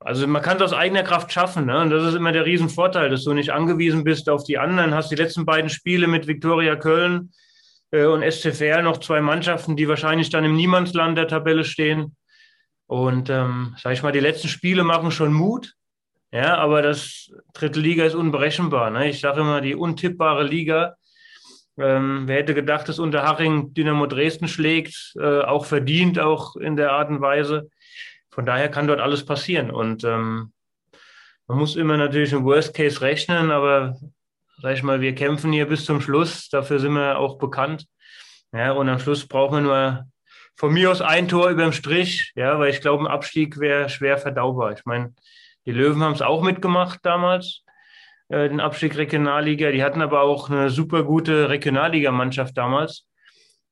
also 0.00 0.26
man 0.26 0.42
kann 0.42 0.56
es 0.56 0.62
aus 0.64 0.72
eigener 0.72 1.04
Kraft 1.04 1.32
schaffen. 1.32 1.66
Ne? 1.66 1.80
Und 1.80 1.90
das 1.90 2.02
ist 2.02 2.14
immer 2.14 2.32
der 2.32 2.44
Riesenvorteil, 2.44 3.10
dass 3.10 3.22
du 3.22 3.32
nicht 3.32 3.50
angewiesen 3.50 4.02
bist 4.02 4.28
auf 4.28 4.42
die 4.42 4.58
anderen. 4.58 4.92
Hast 4.92 5.12
die 5.12 5.16
letzten 5.16 5.46
beiden 5.46 5.70
Spiele 5.70 6.08
mit 6.08 6.26
Viktoria 6.26 6.74
Köln 6.74 7.30
äh, 7.92 8.06
und 8.06 8.28
SCFR 8.28 8.82
noch 8.82 8.98
zwei 8.98 9.20
Mannschaften, 9.20 9.76
die 9.76 9.86
wahrscheinlich 9.86 10.28
dann 10.28 10.44
im 10.44 10.56
Niemandsland 10.56 11.16
der 11.16 11.28
Tabelle 11.28 11.62
stehen. 11.62 12.16
Und 12.88 13.30
ähm, 13.30 13.76
sag 13.80 13.92
ich 13.92 14.02
mal, 14.02 14.10
die 14.10 14.18
letzten 14.18 14.48
Spiele 14.48 14.82
machen 14.82 15.12
schon 15.12 15.32
Mut. 15.32 15.74
Ja, 16.32 16.56
aber 16.56 16.82
das 16.82 17.30
dritte 17.54 17.78
Liga 17.78 18.04
ist 18.04 18.16
unberechenbar. 18.16 18.90
Ne? 18.90 19.10
Ich 19.10 19.20
sage 19.20 19.42
immer, 19.42 19.60
die 19.60 19.76
untippbare 19.76 20.42
Liga. 20.42 20.96
Ähm, 21.78 22.22
wer 22.26 22.36
hätte 22.36 22.54
gedacht, 22.54 22.88
dass 22.88 22.98
Unterhaching 22.98 23.74
Dynamo 23.74 24.06
Dresden 24.06 24.48
schlägt, 24.48 25.14
äh, 25.18 25.40
auch 25.40 25.66
verdient, 25.66 26.18
auch 26.18 26.56
in 26.56 26.76
der 26.76 26.92
Art 26.92 27.10
und 27.10 27.20
Weise. 27.20 27.70
Von 28.30 28.46
daher 28.46 28.70
kann 28.70 28.86
dort 28.86 29.00
alles 29.00 29.24
passieren. 29.24 29.70
Und 29.70 30.04
ähm, 30.04 30.52
man 31.46 31.58
muss 31.58 31.76
immer 31.76 31.96
natürlich 31.96 32.32
im 32.32 32.44
Worst 32.44 32.74
Case 32.74 33.00
rechnen, 33.00 33.50
aber 33.50 33.96
sag 34.60 34.74
ich 34.74 34.82
mal, 34.82 35.00
wir 35.00 35.14
kämpfen 35.14 35.52
hier 35.52 35.66
bis 35.66 35.84
zum 35.84 36.00
Schluss. 36.00 36.48
Dafür 36.48 36.78
sind 36.78 36.92
wir 36.92 37.18
auch 37.18 37.38
bekannt. 37.38 37.86
Ja, 38.52 38.72
und 38.72 38.88
am 38.88 38.98
Schluss 38.98 39.26
braucht 39.26 39.52
man 39.52 39.64
nur 39.64 40.06
von 40.56 40.72
mir 40.72 40.90
aus 40.90 41.02
ein 41.02 41.28
Tor 41.28 41.50
über 41.50 41.62
dem 41.62 41.72
Strich, 41.72 42.32
ja, 42.34 42.58
weil 42.58 42.70
ich 42.70 42.80
glaube, 42.80 43.04
ein 43.04 43.10
Abstieg 43.10 43.58
wäre 43.60 43.90
schwer 43.90 44.16
verdaubar. 44.16 44.72
Ich 44.72 44.86
meine, 44.86 45.14
die 45.66 45.72
Löwen 45.72 46.02
haben 46.02 46.14
es 46.14 46.22
auch 46.22 46.42
mitgemacht 46.42 47.00
damals, 47.02 47.62
äh, 48.28 48.48
den 48.48 48.60
Abstieg 48.60 48.96
Regionalliga. 48.96 49.70
Die 49.70 49.82
hatten 49.82 50.02
aber 50.02 50.22
auch 50.22 50.50
eine 50.50 50.70
super 50.70 51.04
gute 51.04 51.48
Regionalligamannschaft 51.48 52.56
damals. 52.56 53.06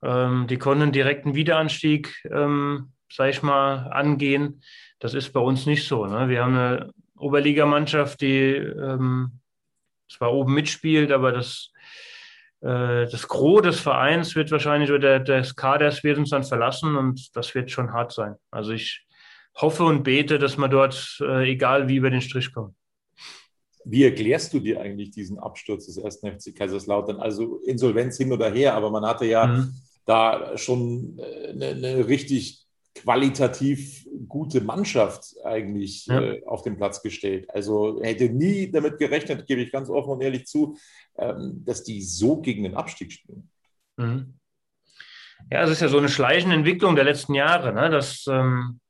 Ähm, 0.03 0.47
die 0.49 0.59
konnten 0.59 0.93
direkt 0.93 1.25
einen 1.25 1.35
Wiederanstieg 1.35 2.15
ähm, 2.31 2.95
sag 3.15 3.31
ich 3.31 3.43
mal, 3.43 3.89
angehen. 3.93 4.63
Das 4.99 5.15
ist 5.15 5.33
bei 5.33 5.41
uns 5.41 5.67
nicht 5.67 5.87
so. 5.87 6.07
Ne? 6.07 6.29
Wir 6.29 6.43
haben 6.43 6.57
eine 6.57 6.93
Oberligamannschaft, 7.17 8.21
die 8.21 8.55
ähm, 8.55 9.41
zwar 10.09 10.33
oben 10.33 10.55
mitspielt, 10.55 11.13
aber 11.13 11.33
das, 11.33 11.71
äh, 12.61 13.07
das 13.07 13.29
Gros 13.29 13.63
des 13.63 13.81
Vereins 13.81 14.35
wird 14.35 14.51
wahrscheinlich 14.51 14.91
oder 14.91 15.21
des 15.21 15.55
Kaders 15.55 16.03
wird 16.05 16.19
uns 16.19 16.31
dann 16.31 16.45
verlassen 16.45 16.97
und 16.97 17.37
das 17.37 17.55
wird 17.55 17.71
schon 17.71 17.93
hart 17.93 18.13
sein. 18.13 18.35
Also 18.51 18.73
ich 18.73 19.07
hoffe 19.57 19.85
und 19.85 20.03
bete, 20.03 20.39
dass 20.39 20.57
wir 20.57 20.69
dort, 20.69 21.19
äh, 21.21 21.51
egal 21.51 21.89
wie, 21.89 21.97
über 21.97 22.11
den 22.11 22.21
Strich 22.21 22.53
kommen. 22.53 22.75
Wie 23.85 24.05
erklärst 24.05 24.53
du 24.55 24.61
dir 24.61 24.81
eigentlich 24.81 25.11
diesen 25.11 25.39
Absturz 25.39 25.87
des 25.87 25.99
ersten 25.99 26.31
FC 26.31 26.55
Kaiserslautern? 26.55 27.21
Also 27.21 27.59
Insolvenz 27.67 28.17
hin 28.17 28.33
oder 28.33 28.51
her, 28.51 28.75
aber 28.75 28.91
man 28.91 29.05
hatte 29.05 29.27
ja 29.27 29.47
mhm. 29.47 29.75
da 30.07 30.57
schon 30.57 31.19
eine, 31.19 31.67
äh, 31.67 31.71
eine 31.71 32.09
richtig 32.09 32.65
qualitativ 32.95 34.07
gute 34.29 34.61
Mannschaft 34.61 35.35
eigentlich 35.45 36.07
ja. 36.07 36.21
äh, 36.21 36.43
auf 36.47 36.63
den 36.63 36.77
Platz 36.77 37.03
gestellt. 37.03 37.51
Also 37.51 38.01
hätte 38.03 38.31
nie 38.31 38.71
damit 38.71 38.99
gerechnet, 38.99 39.47
gebe 39.47 39.63
ich 39.63 39.73
ganz 39.73 39.91
offen 39.91 40.11
und 40.11 40.23
ehrlich 40.23 40.47
zu, 40.47 40.77
ähm, 41.19 41.63
dass 41.65 41.83
die 41.83 42.01
so 42.03 42.41
gegen 42.41 42.63
den 42.63 42.75
Abstieg 42.75 43.13
spielen. 43.13 43.51
Mhm. 43.97 44.35
Ja, 45.51 45.63
es 45.65 45.71
ist 45.71 45.83
ja 45.83 45.89
so 45.89 45.99
eine 45.99 46.09
schleichende 46.09 46.57
Entwicklung 46.57 46.95
der 46.95 47.05
letzten 47.05 47.35
Jahre. 47.35 47.73
Ne? 47.73 47.91
Das, 47.91 48.27
ähm, 48.29 48.81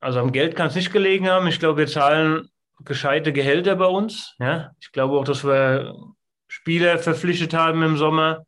also 0.00 0.20
am 0.20 0.32
Geld 0.32 0.56
kann 0.56 0.68
es 0.68 0.74
nicht 0.76 0.92
gelegen 0.92 1.28
haben. 1.28 1.46
Ich 1.48 1.58
glaube, 1.58 1.78
wir 1.78 1.86
zahlen 1.86 2.48
gescheite 2.80 3.32
Gehälter 3.32 3.76
bei 3.76 3.86
uns. 3.86 4.34
Ja? 4.38 4.72
Ich 4.80 4.92
glaube 4.92 5.18
auch, 5.18 5.24
dass 5.24 5.44
wir 5.44 5.94
Spieler 6.48 6.98
verpflichtet 6.98 7.54
haben 7.54 7.82
im 7.82 7.96
Sommer, 7.96 8.46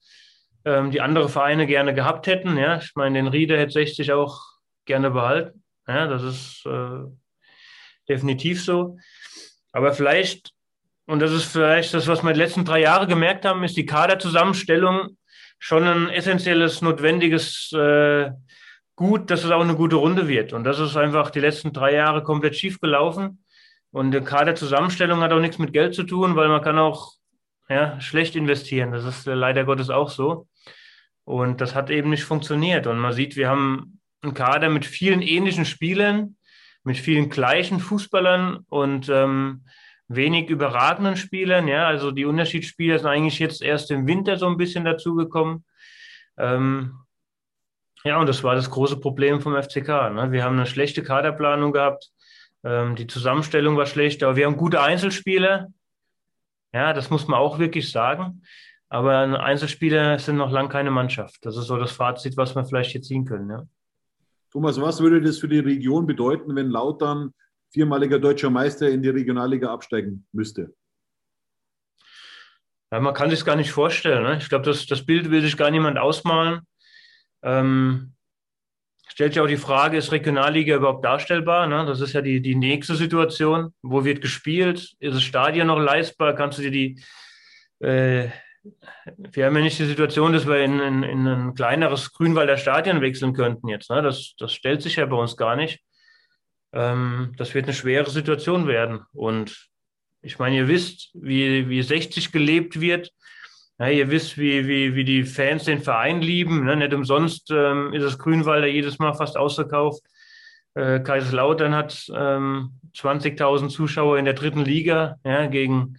ähm, 0.64 0.90
die 0.90 1.00
andere 1.00 1.28
Vereine 1.28 1.66
gerne 1.66 1.94
gehabt 1.94 2.26
hätten. 2.26 2.56
Ja, 2.56 2.78
ich 2.78 2.92
meine, 2.94 3.18
den 3.18 3.28
Rieder 3.28 3.58
hätte 3.58 3.72
60 3.72 4.12
auch 4.12 4.40
gerne 4.84 5.10
behalten. 5.10 5.62
Ja, 5.88 6.06
das 6.06 6.22
ist 6.22 6.66
äh, 6.66 7.04
definitiv 8.08 8.62
so. 8.62 8.98
Aber 9.72 9.92
vielleicht, 9.92 10.52
und 11.06 11.20
das 11.20 11.32
ist 11.32 11.44
vielleicht 11.44 11.94
das, 11.94 12.06
was 12.06 12.22
wir 12.22 12.32
die 12.32 12.40
letzten 12.40 12.64
drei 12.64 12.80
Jahre 12.80 13.06
gemerkt 13.06 13.44
haben, 13.44 13.64
ist 13.64 13.76
die 13.76 13.86
Kaderzusammenstellung 13.86 15.16
schon 15.58 15.84
ein 15.84 16.08
essentielles, 16.10 16.82
notwendiges 16.82 17.72
äh, 17.72 18.30
Gut, 18.96 19.30
dass 19.30 19.44
es 19.44 19.50
auch 19.50 19.60
eine 19.60 19.76
gute 19.76 19.96
Runde 19.96 20.26
wird. 20.26 20.54
Und 20.54 20.64
das 20.64 20.78
ist 20.78 20.96
einfach 20.96 21.30
die 21.30 21.40
letzten 21.40 21.74
drei 21.74 21.92
Jahre 21.92 22.22
komplett 22.22 22.56
schief 22.56 22.80
gelaufen. 22.80 23.44
Und 23.96 24.10
die 24.10 24.20
Kaderzusammenstellung 24.20 25.20
hat 25.22 25.32
auch 25.32 25.40
nichts 25.40 25.58
mit 25.58 25.72
Geld 25.72 25.94
zu 25.94 26.02
tun, 26.02 26.36
weil 26.36 26.48
man 26.48 26.60
kann 26.60 26.78
auch 26.78 27.14
ja, 27.70 27.98
schlecht 27.98 28.36
investieren. 28.36 28.92
Das 28.92 29.06
ist 29.06 29.24
leider 29.24 29.64
Gottes 29.64 29.88
auch 29.88 30.10
so. 30.10 30.48
Und 31.24 31.62
das 31.62 31.74
hat 31.74 31.88
eben 31.88 32.10
nicht 32.10 32.24
funktioniert. 32.24 32.86
Und 32.86 32.98
man 32.98 33.14
sieht, 33.14 33.36
wir 33.36 33.48
haben 33.48 34.02
einen 34.20 34.34
Kader 34.34 34.68
mit 34.68 34.84
vielen 34.84 35.22
ähnlichen 35.22 35.64
Spielern, 35.64 36.36
mit 36.84 36.98
vielen 36.98 37.30
gleichen 37.30 37.80
Fußballern 37.80 38.66
und 38.68 39.08
ähm, 39.08 39.64
wenig 40.08 40.50
überragenden 40.50 41.16
Spielern. 41.16 41.66
Ja, 41.66 41.86
also 41.86 42.10
die 42.10 42.26
Unterschiedsspieler 42.26 42.98
sind 42.98 43.08
eigentlich 43.08 43.38
jetzt 43.38 43.62
erst 43.62 43.90
im 43.90 44.06
Winter 44.06 44.36
so 44.36 44.46
ein 44.46 44.58
bisschen 44.58 44.84
dazugekommen. 44.84 45.64
Ähm, 46.36 46.98
ja, 48.04 48.18
und 48.18 48.26
das 48.26 48.44
war 48.44 48.56
das 48.56 48.70
große 48.70 49.00
Problem 49.00 49.40
vom 49.40 49.54
FCK. 49.54 49.88
Ne? 50.12 50.28
Wir 50.32 50.44
haben 50.44 50.56
eine 50.56 50.66
schlechte 50.66 51.02
Kaderplanung 51.02 51.72
gehabt. 51.72 52.10
Ähm, 52.66 52.96
die 52.96 53.06
Zusammenstellung 53.06 53.76
war 53.76 53.86
schlecht, 53.86 54.24
aber 54.24 54.34
wir 54.34 54.46
haben 54.46 54.56
gute 54.56 54.82
Einzelspieler. 54.82 55.68
Ja, 56.74 56.92
das 56.92 57.10
muss 57.10 57.28
man 57.28 57.38
auch 57.38 57.60
wirklich 57.60 57.92
sagen. 57.92 58.42
Aber 58.88 59.40
Einzelspieler 59.40 60.18
sind 60.18 60.36
noch 60.36 60.50
lange 60.50 60.68
keine 60.68 60.90
Mannschaft. 60.90 61.46
Das 61.46 61.56
ist 61.56 61.66
so 61.66 61.76
das 61.76 61.92
Fazit, 61.92 62.36
was 62.36 62.56
wir 62.56 62.64
vielleicht 62.64 62.92
jetzt 62.92 63.06
ziehen 63.06 63.24
können. 63.24 63.50
Ja. 63.50 63.62
Thomas, 64.50 64.80
was 64.80 65.00
würde 65.00 65.20
das 65.20 65.38
für 65.38 65.48
die 65.48 65.60
Region 65.60 66.06
bedeuten, 66.06 66.56
wenn 66.56 66.70
Lautern 66.70 67.32
viermaliger 67.70 68.18
deutscher 68.18 68.50
Meister 68.50 68.88
in 68.88 69.02
die 69.02 69.10
Regionalliga 69.10 69.72
absteigen 69.72 70.26
müsste? 70.32 70.74
Ja, 72.90 73.00
man 73.00 73.14
kann 73.14 73.30
sich 73.30 73.44
gar 73.44 73.56
nicht 73.56 73.70
vorstellen. 73.70 74.24
Ne? 74.24 74.38
Ich 74.38 74.48
glaube, 74.48 74.64
das, 74.64 74.86
das 74.86 75.06
Bild 75.06 75.30
will 75.30 75.42
sich 75.42 75.56
gar 75.56 75.70
niemand 75.70 75.98
ausmalen. 75.98 76.62
Ähm, 77.42 78.15
stellt 79.08 79.34
sich 79.34 79.40
auch 79.40 79.46
die 79.46 79.56
Frage, 79.56 79.96
ist 79.96 80.12
Regionalliga 80.12 80.76
überhaupt 80.76 81.04
darstellbar? 81.04 81.66
Ne? 81.66 81.86
Das 81.86 82.00
ist 82.00 82.12
ja 82.12 82.20
die, 82.20 82.40
die 82.40 82.54
nächste 82.54 82.94
Situation. 82.94 83.72
Wo 83.82 84.04
wird 84.04 84.20
gespielt? 84.20 84.94
Ist 84.98 85.14
das 85.14 85.22
Stadion 85.22 85.68
noch 85.68 85.78
leistbar? 85.78 86.34
Kannst 86.34 86.58
du 86.58 86.62
dir 86.62 86.70
die, 86.70 87.00
äh, 87.80 88.28
wir 89.16 89.46
haben 89.46 89.56
ja 89.56 89.62
nicht 89.62 89.78
die 89.78 89.84
Situation, 89.84 90.32
dass 90.32 90.46
wir 90.46 90.58
in, 90.64 90.80
in, 90.80 91.02
in 91.02 91.26
ein 91.26 91.54
kleineres 91.54 92.12
Grünwalder 92.12 92.56
Stadion 92.56 93.00
wechseln 93.00 93.32
könnten 93.32 93.68
jetzt. 93.68 93.90
Ne? 93.90 94.02
Das, 94.02 94.34
das 94.38 94.52
stellt 94.52 94.82
sich 94.82 94.96
ja 94.96 95.06
bei 95.06 95.16
uns 95.16 95.36
gar 95.36 95.56
nicht. 95.56 95.80
Ähm, 96.72 97.32
das 97.36 97.54
wird 97.54 97.66
eine 97.66 97.74
schwere 97.74 98.10
Situation 98.10 98.66
werden. 98.66 99.00
Und 99.12 99.68
ich 100.22 100.38
meine, 100.38 100.56
ihr 100.56 100.68
wisst, 100.68 101.10
wie, 101.14 101.68
wie 101.68 101.82
60 101.82 102.32
gelebt 102.32 102.80
wird. 102.80 103.12
Ja, 103.78 103.88
ihr 103.88 104.10
wisst, 104.10 104.38
wie, 104.38 104.66
wie, 104.66 104.94
wie 104.94 105.04
die 105.04 105.24
Fans 105.24 105.64
den 105.64 105.82
Verein 105.82 106.22
lieben. 106.22 106.64
Ne? 106.64 106.76
Nicht 106.76 106.94
umsonst 106.94 107.50
ähm, 107.50 107.92
ist 107.92 108.04
das 108.04 108.18
Grünwalder 108.18 108.66
jedes 108.66 108.98
Mal 108.98 109.12
fast 109.12 109.36
ausverkauft. 109.36 110.02
Äh, 110.74 111.00
Kaiserslautern 111.00 111.74
hat 111.74 112.10
ähm, 112.14 112.80
20.000 112.94 113.68
Zuschauer 113.68 114.18
in 114.18 114.24
der 114.24 114.34
dritten 114.34 114.64
Liga 114.64 115.18
ja, 115.24 115.46
gegen 115.46 115.98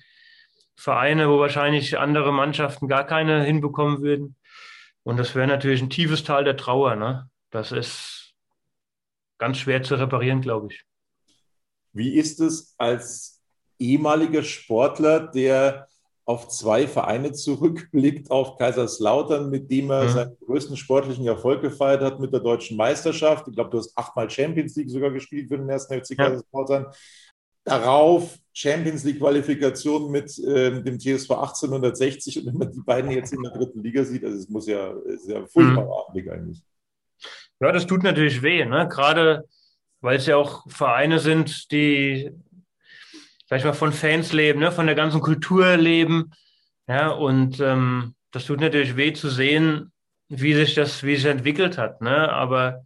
Vereine, 0.75 1.29
wo 1.29 1.39
wahrscheinlich 1.39 1.99
andere 1.99 2.31
Mannschaften 2.31 2.87
gar 2.87 3.05
keine 3.05 3.43
hinbekommen 3.43 4.01
würden. 4.01 4.35
Und 5.03 5.17
das 5.17 5.35
wäre 5.35 5.47
natürlich 5.47 5.81
ein 5.81 5.89
tiefes 5.89 6.23
Tal 6.23 6.43
der 6.43 6.57
Trauer. 6.57 6.95
Ne? 6.95 7.29
Das 7.51 7.71
ist 7.71 8.33
ganz 9.37 9.59
schwer 9.59 9.83
zu 9.83 9.95
reparieren, 9.95 10.41
glaube 10.41 10.67
ich. 10.71 10.83
Wie 11.93 12.15
ist 12.15 12.39
es 12.39 12.75
als 12.77 13.41
ehemaliger 13.79 14.43
Sportler, 14.43 15.27
der 15.27 15.87
auf 16.27 16.49
zwei 16.49 16.87
Vereine 16.87 17.31
zurückblickt, 17.31 18.31
auf 18.31 18.57
Kaiserslautern, 18.57 19.49
mit 19.49 19.71
dem 19.71 19.89
er 19.89 20.03
mhm. 20.03 20.09
seinen 20.09 20.37
größten 20.45 20.75
sportlichen 20.75 21.25
Erfolg 21.25 21.61
gefeiert 21.61 22.01
hat 22.01 22.19
mit 22.19 22.33
der 22.33 22.41
deutschen 22.41 22.75
Meisterschaft. 22.75 23.47
Ich 23.47 23.55
glaube, 23.55 23.69
du 23.69 23.77
hast 23.77 23.97
achtmal 23.97 24.29
Champions 24.29 24.75
League 24.75 24.89
sogar 24.89 25.11
gespielt 25.11 25.47
für 25.47 25.57
den 25.57 25.69
ersten 25.69 25.93
FC 25.93 26.17
Kaiserslautern. 26.17 26.83
Ja. 26.83 26.91
Darauf 27.63 28.37
Champions 28.51 29.05
League-Qualifikation 29.05 30.11
mit 30.11 30.37
äh, 30.39 30.83
dem 30.83 30.99
TSV 30.99 31.31
1860 31.31 32.39
und 32.39 32.45
wenn 32.47 32.57
man 32.57 32.71
die 32.73 32.81
beiden 32.81 33.11
jetzt 33.11 33.31
in 33.31 33.41
der 33.41 33.53
dritten 33.53 33.81
Liga 33.81 34.03
sieht, 34.03 34.25
also 34.25 34.37
es 34.37 34.49
muss 34.49 34.67
ja 34.67 34.95
sehr 35.15 35.47
furchtbar 35.47 36.09
mhm. 36.13 36.29
eigentlich. 36.29 36.61
Ja, 37.61 37.71
das 37.71 37.87
tut 37.87 38.03
natürlich 38.03 38.41
weh, 38.41 38.65
ne? 38.65 38.87
gerade 38.89 39.45
weil 40.01 40.17
es 40.17 40.25
ja 40.25 40.37
auch 40.37 40.63
Vereine 40.69 41.19
sind, 41.19 41.71
die, 41.71 42.31
sag 43.47 43.59
ich 43.59 43.65
mal, 43.65 43.73
von 43.73 43.93
Fans 43.93 44.33
leben, 44.33 44.59
ne? 44.59 44.71
von 44.71 44.85
der 44.85 44.95
ganzen 44.95 45.21
Kultur 45.21 45.77
leben. 45.77 46.31
Ja, 46.87 47.09
und 47.09 47.59
ähm, 47.59 48.15
das 48.31 48.45
tut 48.45 48.59
natürlich 48.59 48.95
weh 48.95 49.13
zu 49.13 49.29
sehen, 49.29 49.91
wie 50.29 50.53
sich 50.53 50.75
das, 50.75 51.03
wie 51.03 51.15
sich 51.15 51.25
entwickelt 51.25 51.77
hat. 51.77 52.01
Ne? 52.01 52.31
Aber 52.31 52.85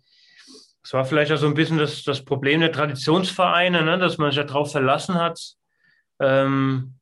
es 0.83 0.93
war 0.93 1.05
vielleicht 1.05 1.31
auch 1.31 1.37
so 1.37 1.47
ein 1.47 1.53
bisschen 1.53 1.77
das, 1.77 2.03
das 2.03 2.23
Problem 2.23 2.61
der 2.61 2.71
Traditionsvereine, 2.71 3.83
ne? 3.83 3.97
dass 3.97 4.17
man 4.17 4.31
sich 4.31 4.43
darauf 4.43 4.71
verlassen 4.71 5.15
hat, 5.15 5.39
ähm, 6.19 6.95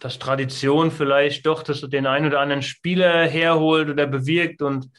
dass 0.00 0.18
Tradition 0.18 0.90
vielleicht 0.90 1.44
doch 1.44 1.62
dass 1.62 1.80
den 1.80 2.06
einen 2.06 2.26
oder 2.26 2.40
anderen 2.40 2.62
Spieler 2.62 3.26
herholt 3.26 3.88
oder 3.90 4.06
bewirkt. 4.06 4.62
Und 4.62 4.90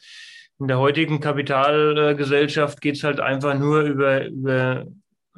in 0.58 0.68
der 0.68 0.78
heutigen 0.78 1.20
Kapitalgesellschaft 1.20 2.80
geht 2.80 2.96
es 2.96 3.04
halt 3.04 3.18
einfach 3.18 3.58
nur 3.58 3.80
über, 3.82 4.26
über 4.26 4.86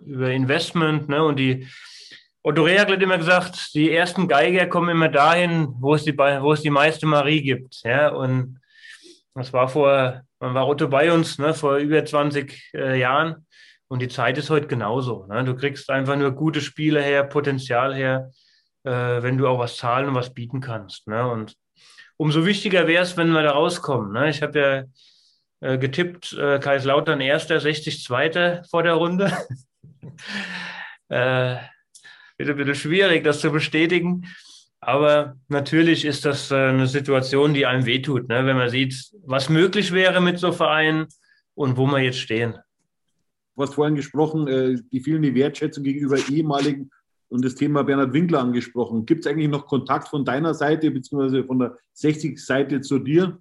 über 0.04 0.30
Investment. 0.30 1.08
Ne? 1.08 1.22
Und 1.24 1.38
die 1.38 1.66
Otto 2.44 2.64
Rehagel 2.64 2.96
hat 2.96 3.02
immer 3.02 3.18
gesagt, 3.18 3.72
die 3.74 3.92
ersten 3.92 4.26
Geiger 4.26 4.66
kommen 4.66 4.88
immer 4.88 5.08
dahin, 5.08 5.68
wo 5.78 5.94
es 5.94 6.02
die, 6.02 6.16
wo 6.18 6.52
es 6.52 6.62
die 6.62 6.70
meiste 6.70 7.06
Marie 7.06 7.40
gibt. 7.40 7.82
Ja? 7.84 8.08
Und 8.08 8.58
das 9.34 9.52
war 9.52 9.68
vor, 9.68 10.22
man 10.40 10.54
war 10.54 10.66
Otto 10.66 10.88
bei 10.88 11.12
uns, 11.12 11.38
ne? 11.38 11.54
vor 11.54 11.76
über 11.76 12.04
20 12.04 12.72
äh, 12.74 12.98
Jahren. 12.98 13.46
Und 13.86 14.00
die 14.00 14.08
Zeit 14.08 14.38
ist 14.38 14.50
heute 14.50 14.66
genauso. 14.66 15.26
Ne? 15.26 15.44
Du 15.44 15.54
kriegst 15.54 15.88
einfach 15.88 16.16
nur 16.16 16.32
gute 16.32 16.60
Spiele 16.60 17.00
her, 17.00 17.24
Potenzial 17.24 17.94
her, 17.94 18.30
äh, 18.82 18.90
wenn 18.90 19.38
du 19.38 19.46
auch 19.46 19.58
was 19.58 19.76
zahlen 19.76 20.08
und 20.08 20.14
was 20.16 20.34
bieten 20.34 20.60
kannst. 20.60 21.06
Ne? 21.06 21.30
Und 21.30 21.54
umso 22.16 22.44
wichtiger 22.44 22.88
wäre 22.88 23.04
es, 23.04 23.16
wenn 23.16 23.30
wir 23.30 23.42
da 23.42 23.52
rauskommen. 23.52 24.12
Ne? 24.12 24.30
Ich 24.30 24.42
habe 24.42 24.58
ja 24.58 25.68
äh, 25.74 25.78
getippt, 25.78 26.32
äh, 26.32 26.58
Kaiserslautern 26.58 27.20
erster, 27.20 27.60
60 27.60 28.02
zweiter 28.02 28.64
vor 28.68 28.82
der 28.82 28.94
Runde. 28.94 29.32
äh, 31.08 31.56
wird 32.46 32.58
ein 32.58 32.66
bisschen 32.66 32.90
schwierig, 32.90 33.24
das 33.24 33.40
zu 33.40 33.50
bestätigen. 33.50 34.26
Aber 34.80 35.36
natürlich 35.48 36.04
ist 36.04 36.24
das 36.24 36.50
äh, 36.50 36.56
eine 36.56 36.88
Situation, 36.88 37.54
die 37.54 37.66
einem 37.66 37.86
wehtut, 37.86 38.28
ne? 38.28 38.44
wenn 38.46 38.56
man 38.56 38.68
sieht, 38.68 39.12
was 39.24 39.48
möglich 39.48 39.92
wäre 39.92 40.20
mit 40.20 40.38
so 40.38 40.50
Vereinen 40.50 41.06
und 41.54 41.76
wo 41.76 41.86
wir 41.86 42.00
jetzt 42.00 42.18
stehen. 42.18 42.56
Du 43.54 43.62
hast 43.62 43.74
vorhin 43.74 43.94
gesprochen, 43.94 44.48
äh, 44.48 44.76
die 44.90 45.00
fehlende 45.00 45.34
Wertschätzung 45.34 45.84
gegenüber 45.84 46.18
ehemaligen 46.28 46.90
und 47.28 47.44
das 47.44 47.54
Thema 47.54 47.84
Bernhard 47.84 48.12
Winkler 48.12 48.40
angesprochen. 48.40 49.06
Gibt 49.06 49.24
es 49.24 49.30
eigentlich 49.30 49.48
noch 49.48 49.66
Kontakt 49.66 50.08
von 50.08 50.24
deiner 50.24 50.52
Seite 50.52 50.90
beziehungsweise 50.90 51.44
von 51.44 51.60
der 51.60 51.76
60-Seite 51.96 52.80
zu 52.80 52.98
dir? 52.98 53.40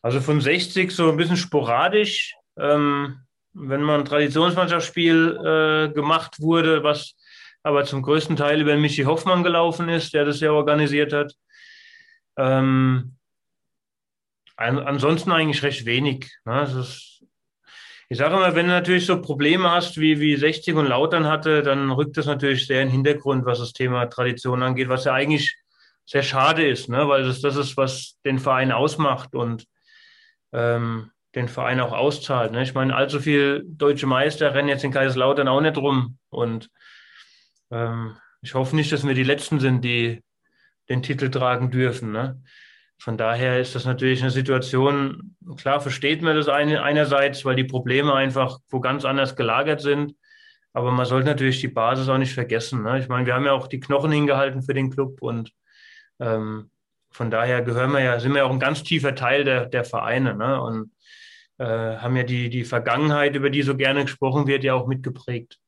Also 0.00 0.20
von 0.20 0.40
60 0.40 0.92
so 0.92 1.10
ein 1.10 1.16
bisschen 1.16 1.36
sporadisch. 1.36 2.34
Ähm, 2.56 3.18
wenn 3.52 3.82
man 3.82 4.04
Traditionsmannschaftsspiel 4.04 5.38
äh, 5.90 5.92
gemacht 5.92 6.40
wurde, 6.40 6.82
was 6.82 7.14
aber 7.62 7.84
zum 7.84 8.02
größten 8.02 8.36
Teil 8.36 8.60
über 8.60 8.76
Michi 8.76 9.02
Hoffmann 9.02 9.42
gelaufen 9.42 9.88
ist, 9.88 10.14
der 10.14 10.24
das 10.24 10.40
ja 10.40 10.52
organisiert 10.52 11.12
hat. 11.12 11.34
Ähm, 12.36 13.16
an, 14.56 14.78
ansonsten 14.78 15.32
eigentlich 15.32 15.62
recht 15.62 15.84
wenig. 15.84 16.30
Ne? 16.44 16.62
Ist, 16.62 17.24
ich 18.08 18.18
sage 18.18 18.34
immer, 18.34 18.54
wenn 18.54 18.66
du 18.66 18.72
natürlich 18.72 19.06
so 19.06 19.20
Probleme 19.20 19.70
hast, 19.70 20.00
wie, 20.00 20.20
wie 20.20 20.36
60 20.36 20.74
und 20.74 20.86
Lautern 20.86 21.26
hatte, 21.26 21.62
dann 21.62 21.90
rückt 21.90 22.16
das 22.16 22.26
natürlich 22.26 22.66
sehr 22.66 22.82
in 22.82 22.88
den 22.88 22.92
Hintergrund, 22.92 23.44
was 23.44 23.58
das 23.58 23.72
Thema 23.72 24.06
Tradition 24.06 24.62
angeht, 24.62 24.88
was 24.88 25.04
ja 25.04 25.12
eigentlich 25.12 25.56
sehr 26.06 26.22
schade 26.22 26.66
ist, 26.66 26.88
ne? 26.88 27.08
weil 27.08 27.24
das, 27.24 27.40
das 27.40 27.56
ist, 27.56 27.76
was 27.76 28.18
den 28.24 28.38
Verein 28.38 28.72
ausmacht. 28.72 29.34
Und 29.34 29.66
ähm, 30.52 31.10
den 31.34 31.48
Verein 31.48 31.80
auch 31.80 31.92
auszahlt. 31.92 32.52
Ne? 32.52 32.62
Ich 32.62 32.74
meine, 32.74 32.94
allzu 32.94 33.20
viele 33.20 33.62
deutsche 33.64 34.06
Meister 34.06 34.54
rennen 34.54 34.68
jetzt 34.68 34.84
in 34.84 34.92
Kaiserslautern 34.92 35.48
auch 35.48 35.60
nicht 35.60 35.76
rum. 35.76 36.18
Und 36.28 36.70
ähm, 37.70 38.16
ich 38.42 38.54
hoffe 38.54 38.74
nicht, 38.74 38.90
dass 38.92 39.06
wir 39.06 39.14
die 39.14 39.22
Letzten 39.22 39.60
sind, 39.60 39.84
die 39.84 40.22
den 40.88 41.02
Titel 41.02 41.30
tragen 41.30 41.70
dürfen. 41.70 42.10
Ne? 42.10 42.42
Von 42.98 43.16
daher 43.16 43.60
ist 43.60 43.74
das 43.74 43.84
natürlich 43.84 44.20
eine 44.22 44.30
Situation, 44.30 45.36
klar 45.56 45.80
versteht 45.80 46.20
man 46.20 46.36
das 46.36 46.48
eine, 46.48 46.82
einerseits, 46.82 47.44
weil 47.44 47.56
die 47.56 47.64
Probleme 47.64 48.12
einfach 48.12 48.58
wo 48.68 48.80
ganz 48.80 49.04
anders 49.04 49.36
gelagert 49.36 49.80
sind. 49.80 50.14
Aber 50.72 50.90
man 50.92 51.06
sollte 51.06 51.28
natürlich 51.28 51.60
die 51.60 51.68
Basis 51.68 52.08
auch 52.08 52.18
nicht 52.18 52.34
vergessen. 52.34 52.82
Ne? 52.82 52.98
Ich 52.98 53.08
meine, 53.08 53.26
wir 53.26 53.34
haben 53.34 53.44
ja 53.44 53.52
auch 53.52 53.68
die 53.68 53.80
Knochen 53.80 54.12
hingehalten 54.12 54.62
für 54.62 54.74
den 54.74 54.90
Club 54.90 55.22
und 55.22 55.52
ähm, 56.20 56.70
von 57.10 57.30
daher 57.30 57.62
gehören 57.62 57.92
wir 57.92 58.00
ja, 58.00 58.20
sind 58.20 58.32
wir 58.32 58.38
ja 58.38 58.44
auch 58.44 58.52
ein 58.52 58.60
ganz 58.60 58.82
tiefer 58.82 59.14
Teil 59.14 59.44
der, 59.44 59.66
der 59.66 59.84
Vereine. 59.84 60.34
Ne? 60.34 60.60
Und 60.60 60.92
äh, 61.58 61.64
haben 61.98 62.16
ja 62.16 62.22
die, 62.22 62.48
die 62.48 62.64
Vergangenheit, 62.64 63.36
über 63.36 63.50
die 63.50 63.62
so 63.62 63.76
gerne 63.76 64.04
gesprochen 64.04 64.46
wird, 64.46 64.64
ja 64.64 64.74
auch 64.74 64.86
mitgeprägt. 64.86 65.58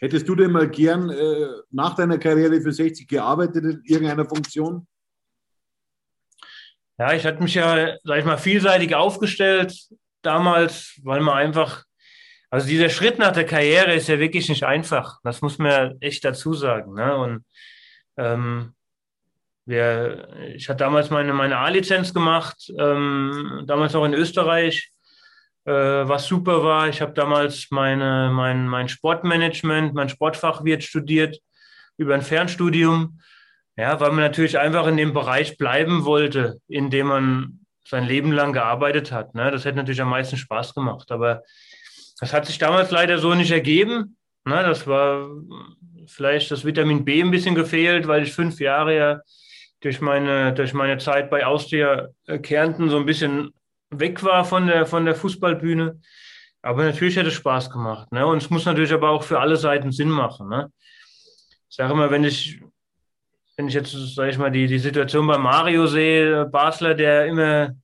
Hättest 0.00 0.28
du 0.28 0.34
denn 0.34 0.50
mal 0.50 0.68
gern 0.68 1.10
äh, 1.10 1.46
nach 1.70 1.94
deiner 1.94 2.18
Karriere 2.18 2.60
für 2.60 2.72
60 2.72 3.06
gearbeitet 3.06 3.64
in 3.64 3.82
irgendeiner 3.84 4.26
Funktion? 4.26 4.86
Ja, 6.98 7.14
ich 7.14 7.24
hatte 7.24 7.42
mich 7.42 7.54
ja, 7.54 7.96
sag 8.02 8.18
ich 8.18 8.24
mal, 8.24 8.36
vielseitig 8.36 8.94
aufgestellt 8.94 9.74
damals, 10.22 11.00
weil 11.02 11.20
man 11.20 11.38
einfach, 11.38 11.84
also 12.50 12.66
dieser 12.66 12.90
Schritt 12.90 13.18
nach 13.18 13.32
der 13.32 13.46
Karriere 13.46 13.94
ist 13.94 14.08
ja 14.08 14.18
wirklich 14.18 14.48
nicht 14.48 14.64
einfach. 14.64 15.18
Das 15.22 15.40
muss 15.40 15.58
man 15.58 16.00
echt 16.00 16.24
dazu 16.24 16.52
sagen. 16.52 16.94
Ne? 16.94 17.16
Und 17.16 17.44
ähm, 18.16 18.74
wir, 19.64 20.28
ich 20.54 20.68
hatte 20.68 20.78
damals 20.78 21.10
meine, 21.10 21.32
meine 21.32 21.58
A-Lizenz 21.58 22.12
gemacht, 22.12 22.72
ähm, 22.78 23.62
damals 23.66 23.94
auch 23.94 24.04
in 24.04 24.14
Österreich 24.14 24.92
äh, 25.64 25.72
was 25.72 26.26
super 26.26 26.64
war. 26.64 26.88
Ich 26.88 27.00
habe 27.00 27.12
damals 27.12 27.70
meine, 27.70 28.30
mein, 28.32 28.68
mein 28.68 28.88
Sportmanagement, 28.88 29.94
mein 29.94 30.08
Sportfachwirt 30.08 30.82
studiert 30.82 31.38
über 31.96 32.14
ein 32.14 32.22
Fernstudium. 32.22 33.20
Ja, 33.76 33.98
weil 34.00 34.10
man 34.10 34.20
natürlich 34.20 34.58
einfach 34.58 34.86
in 34.86 34.96
dem 34.96 35.14
Bereich 35.14 35.56
bleiben 35.56 36.04
wollte, 36.04 36.58
in 36.68 36.90
dem 36.90 37.06
man 37.06 37.60
sein 37.86 38.04
Leben 38.04 38.32
lang 38.32 38.52
gearbeitet 38.52 39.12
hat. 39.12 39.34
Ne? 39.34 39.50
Das 39.50 39.64
hätte 39.64 39.76
natürlich 39.76 40.02
am 40.02 40.10
meisten 40.10 40.36
Spaß 40.36 40.74
gemacht. 40.74 41.10
Aber 41.10 41.42
das 42.20 42.32
hat 42.32 42.46
sich 42.46 42.58
damals 42.58 42.90
leider 42.90 43.18
so 43.18 43.34
nicht 43.34 43.50
ergeben. 43.50 44.16
Ne? 44.44 44.62
Das 44.62 44.86
war 44.86 45.28
vielleicht 46.06 46.50
das 46.50 46.64
Vitamin 46.64 47.04
B 47.04 47.22
ein 47.22 47.30
bisschen 47.30 47.54
gefehlt, 47.54 48.06
weil 48.08 48.24
ich 48.24 48.32
fünf 48.32 48.60
Jahre 48.60 48.96
ja 48.96 49.20
durch 49.82 50.00
meine, 50.00 50.54
durch 50.54 50.72
meine 50.74 50.98
Zeit 50.98 51.30
bei 51.30 51.44
Austria 51.44 52.08
Kärnten 52.42 52.88
so 52.88 52.96
ein 52.96 53.06
bisschen 53.06 53.52
weg 53.90 54.22
war 54.22 54.44
von 54.44 54.66
der, 54.66 54.86
von 54.86 55.04
der 55.04 55.14
Fußballbühne. 55.14 56.00
Aber 56.62 56.84
natürlich 56.84 57.18
hat 57.18 57.26
es 57.26 57.34
Spaß 57.34 57.70
gemacht. 57.70 58.12
Ne? 58.12 58.24
Und 58.26 58.38
es 58.38 58.48
muss 58.48 58.64
natürlich 58.64 58.92
aber 58.92 59.10
auch 59.10 59.24
für 59.24 59.40
alle 59.40 59.56
Seiten 59.56 59.90
Sinn 59.90 60.08
machen. 60.08 60.48
Ne? 60.48 60.72
Ich 61.68 61.76
sage 61.76 61.92
immer, 61.92 62.10
wenn 62.10 62.24
ich, 62.24 62.60
wenn 63.56 63.68
ich 63.68 63.74
jetzt, 63.74 63.92
sage 64.14 64.30
ich 64.30 64.38
mal, 64.38 64.50
die, 64.50 64.68
die 64.68 64.78
Situation 64.78 65.26
bei 65.26 65.38
Mario 65.38 65.86
sehe, 65.86 66.46
Basler, 66.46 66.94
der 66.94 67.26
immer 67.26 67.74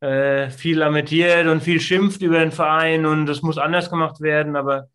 äh, 0.00 0.50
viel 0.50 0.78
lamentiert 0.78 1.46
und 1.46 1.62
viel 1.62 1.80
schimpft 1.80 2.20
über 2.20 2.40
den 2.40 2.52
Verein 2.52 3.06
und 3.06 3.24
das 3.24 3.40
muss 3.40 3.56
anders 3.56 3.88
gemacht 3.88 4.20
werden, 4.20 4.54
aber 4.54 4.88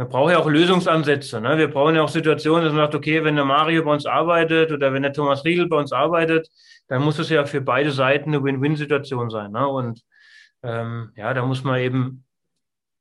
man 0.00 0.08
braucht 0.08 0.32
ja 0.32 0.38
auch 0.38 0.48
Lösungsansätze. 0.48 1.42
Ne? 1.42 1.58
Wir 1.58 1.68
brauchen 1.68 1.94
ja 1.94 2.00
auch 2.00 2.08
Situationen, 2.08 2.64
dass 2.64 2.72
man 2.72 2.84
sagt, 2.84 2.94
okay, 2.94 3.22
wenn 3.22 3.36
der 3.36 3.44
Mario 3.44 3.84
bei 3.84 3.92
uns 3.92 4.06
arbeitet 4.06 4.72
oder 4.72 4.94
wenn 4.94 5.02
der 5.02 5.12
Thomas 5.12 5.44
Riegel 5.44 5.68
bei 5.68 5.76
uns 5.76 5.92
arbeitet, 5.92 6.48
dann 6.88 7.02
muss 7.02 7.18
es 7.18 7.28
ja 7.28 7.44
für 7.44 7.60
beide 7.60 7.92
Seiten 7.92 8.30
eine 8.30 8.42
Win-Win-Situation 8.42 9.28
sein. 9.28 9.52
Ne? 9.52 9.68
Und 9.68 10.00
ähm, 10.62 11.12
ja, 11.16 11.34
da 11.34 11.44
muss 11.44 11.64
man 11.64 11.80
eben 11.80 12.24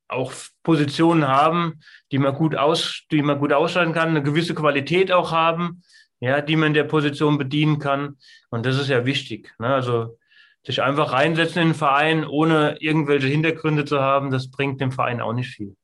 auch 0.09 0.33
Positionen 0.61 1.25
haben, 1.25 1.79
die 2.11 2.17
man 2.17 2.35
gut 2.35 2.57
aus, 2.57 3.05
die 3.11 3.21
man 3.21 3.39
gut 3.39 3.53
ausschalten 3.53 3.93
kann, 3.93 4.09
eine 4.09 4.21
gewisse 4.21 4.53
Qualität 4.53 5.09
auch 5.13 5.31
haben, 5.31 5.83
ja, 6.19 6.41
die 6.41 6.57
man 6.57 6.67
in 6.67 6.73
der 6.73 6.83
Position 6.83 7.37
bedienen 7.37 7.79
kann. 7.79 8.17
Und 8.49 8.65
das 8.65 8.77
ist 8.77 8.89
ja 8.89 9.05
wichtig. 9.05 9.55
Ne? 9.57 9.73
Also 9.73 10.17
sich 10.65 10.81
einfach 10.81 11.13
reinsetzen 11.13 11.61
in 11.61 11.69
den 11.69 11.75
Verein, 11.75 12.25
ohne 12.25 12.75
irgendwelche 12.81 13.27
Hintergründe 13.27 13.85
zu 13.85 14.01
haben, 14.01 14.31
das 14.31 14.51
bringt 14.51 14.81
dem 14.81 14.91
Verein 14.91 15.21
auch 15.21 15.31
nicht 15.31 15.55
viel. 15.55 15.77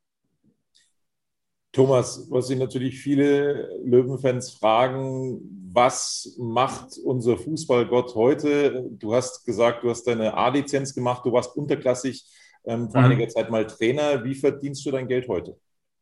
Thomas, 1.75 2.25
was 2.31 2.47
sich 2.47 2.57
natürlich 2.57 3.01
viele 3.01 3.69
Löwenfans 3.83 4.53
fragen, 4.53 5.41
was 5.73 6.33
macht 6.39 6.97
unser 7.03 7.37
Fußballgott 7.37 8.15
heute? 8.15 8.85
Du 8.91 9.13
hast 9.13 9.45
gesagt, 9.45 9.83
du 9.83 9.89
hast 9.89 10.05
deine 10.05 10.35
A-Lizenz 10.35 10.95
gemacht, 10.95 11.25
du 11.25 11.33
warst 11.33 11.53
unterklassig, 11.57 12.23
ähm, 12.63 12.89
vor 12.89 13.01
mhm. 13.01 13.07
einiger 13.07 13.27
Zeit 13.27 13.49
mal 13.49 13.67
Trainer. 13.67 14.23
Wie 14.23 14.35
verdienst 14.35 14.85
du 14.85 14.91
dein 14.91 15.09
Geld 15.09 15.27
heute? 15.27 15.57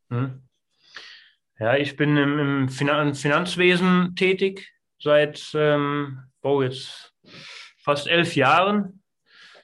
Mhm. 0.10 0.44
Ja, 1.58 1.76
ich 1.76 1.96
bin 1.96 2.18
im, 2.18 2.38
im 2.38 2.70
Finan 2.70 3.16
Finanzwesen 3.16 4.16
tätig 4.16 4.72
seit 5.00 5.54
ähm, 5.56 6.20
oh, 6.44 6.62
jetzt 6.62 7.16
fast 7.84 8.08
elf 8.08 8.36
Jahren. 8.36 9.02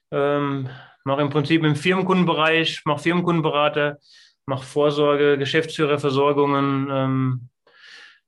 Ähm, 0.10 0.69
mache 1.04 1.22
im 1.22 1.30
Prinzip 1.30 1.63
im 1.63 1.76
Firmenkundenbereich, 1.76 2.82
mache 2.86 3.04
Firmenkundenberater 3.04 4.00
mache 4.50 4.66
Vorsorge, 4.66 5.38
Geschäftsführerversorgungen, 5.38 6.90
ähm, 6.92 7.50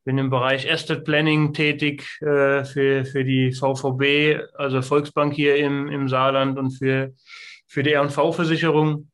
bin 0.05 0.17
im 0.17 0.29
Bereich 0.29 0.71
Asset 0.71 1.03
Planning 1.03 1.53
tätig 1.53 2.03
äh, 2.21 2.63
für, 2.63 3.05
für 3.05 3.23
die 3.23 3.51
VVB, 3.51 4.39
also 4.55 4.81
Volksbank 4.81 5.33
hier 5.33 5.57
im, 5.57 5.89
im 5.89 6.07
Saarland 6.07 6.57
und 6.57 6.71
für, 6.71 7.13
für 7.67 7.83
die 7.83 7.93
R&V-Versicherung. 7.93 9.09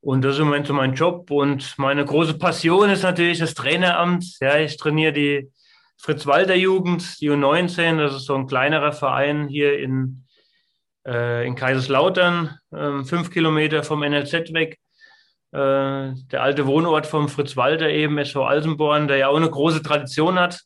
Und 0.00 0.22
das 0.22 0.34
ist 0.34 0.40
im 0.40 0.46
Moment 0.46 0.66
so 0.66 0.74
mein 0.74 0.94
Job. 0.94 1.30
Und 1.30 1.78
meine 1.78 2.04
große 2.04 2.34
Passion 2.34 2.90
ist 2.90 3.02
natürlich 3.02 3.38
das 3.38 3.54
Traineramt. 3.54 4.38
Ja, 4.40 4.58
ich 4.58 4.76
trainiere 4.76 5.12
die 5.12 5.50
Fritz-Walter-Jugend, 5.98 7.20
die 7.20 7.30
U19. 7.30 7.98
Das 7.98 8.14
ist 8.14 8.26
so 8.26 8.34
ein 8.34 8.46
kleinerer 8.46 8.92
Verein 8.92 9.48
hier 9.48 9.78
in, 9.78 10.24
äh, 11.06 11.46
in 11.46 11.54
Kaiserslautern, 11.54 12.58
äh, 12.72 13.04
fünf 13.04 13.30
Kilometer 13.30 13.84
vom 13.84 14.00
NLZ 14.00 14.52
weg. 14.52 14.78
Äh, 15.52 16.14
der 16.30 16.42
alte 16.42 16.66
Wohnort 16.66 17.06
vom 17.06 17.28
Fritz 17.28 17.56
Walter 17.56 17.88
eben, 17.88 18.16
SV 18.16 18.44
Alsenborn, 18.44 19.06
der 19.06 19.18
ja 19.18 19.28
auch 19.28 19.36
eine 19.36 19.50
große 19.50 19.82
Tradition 19.82 20.38
hat. 20.38 20.62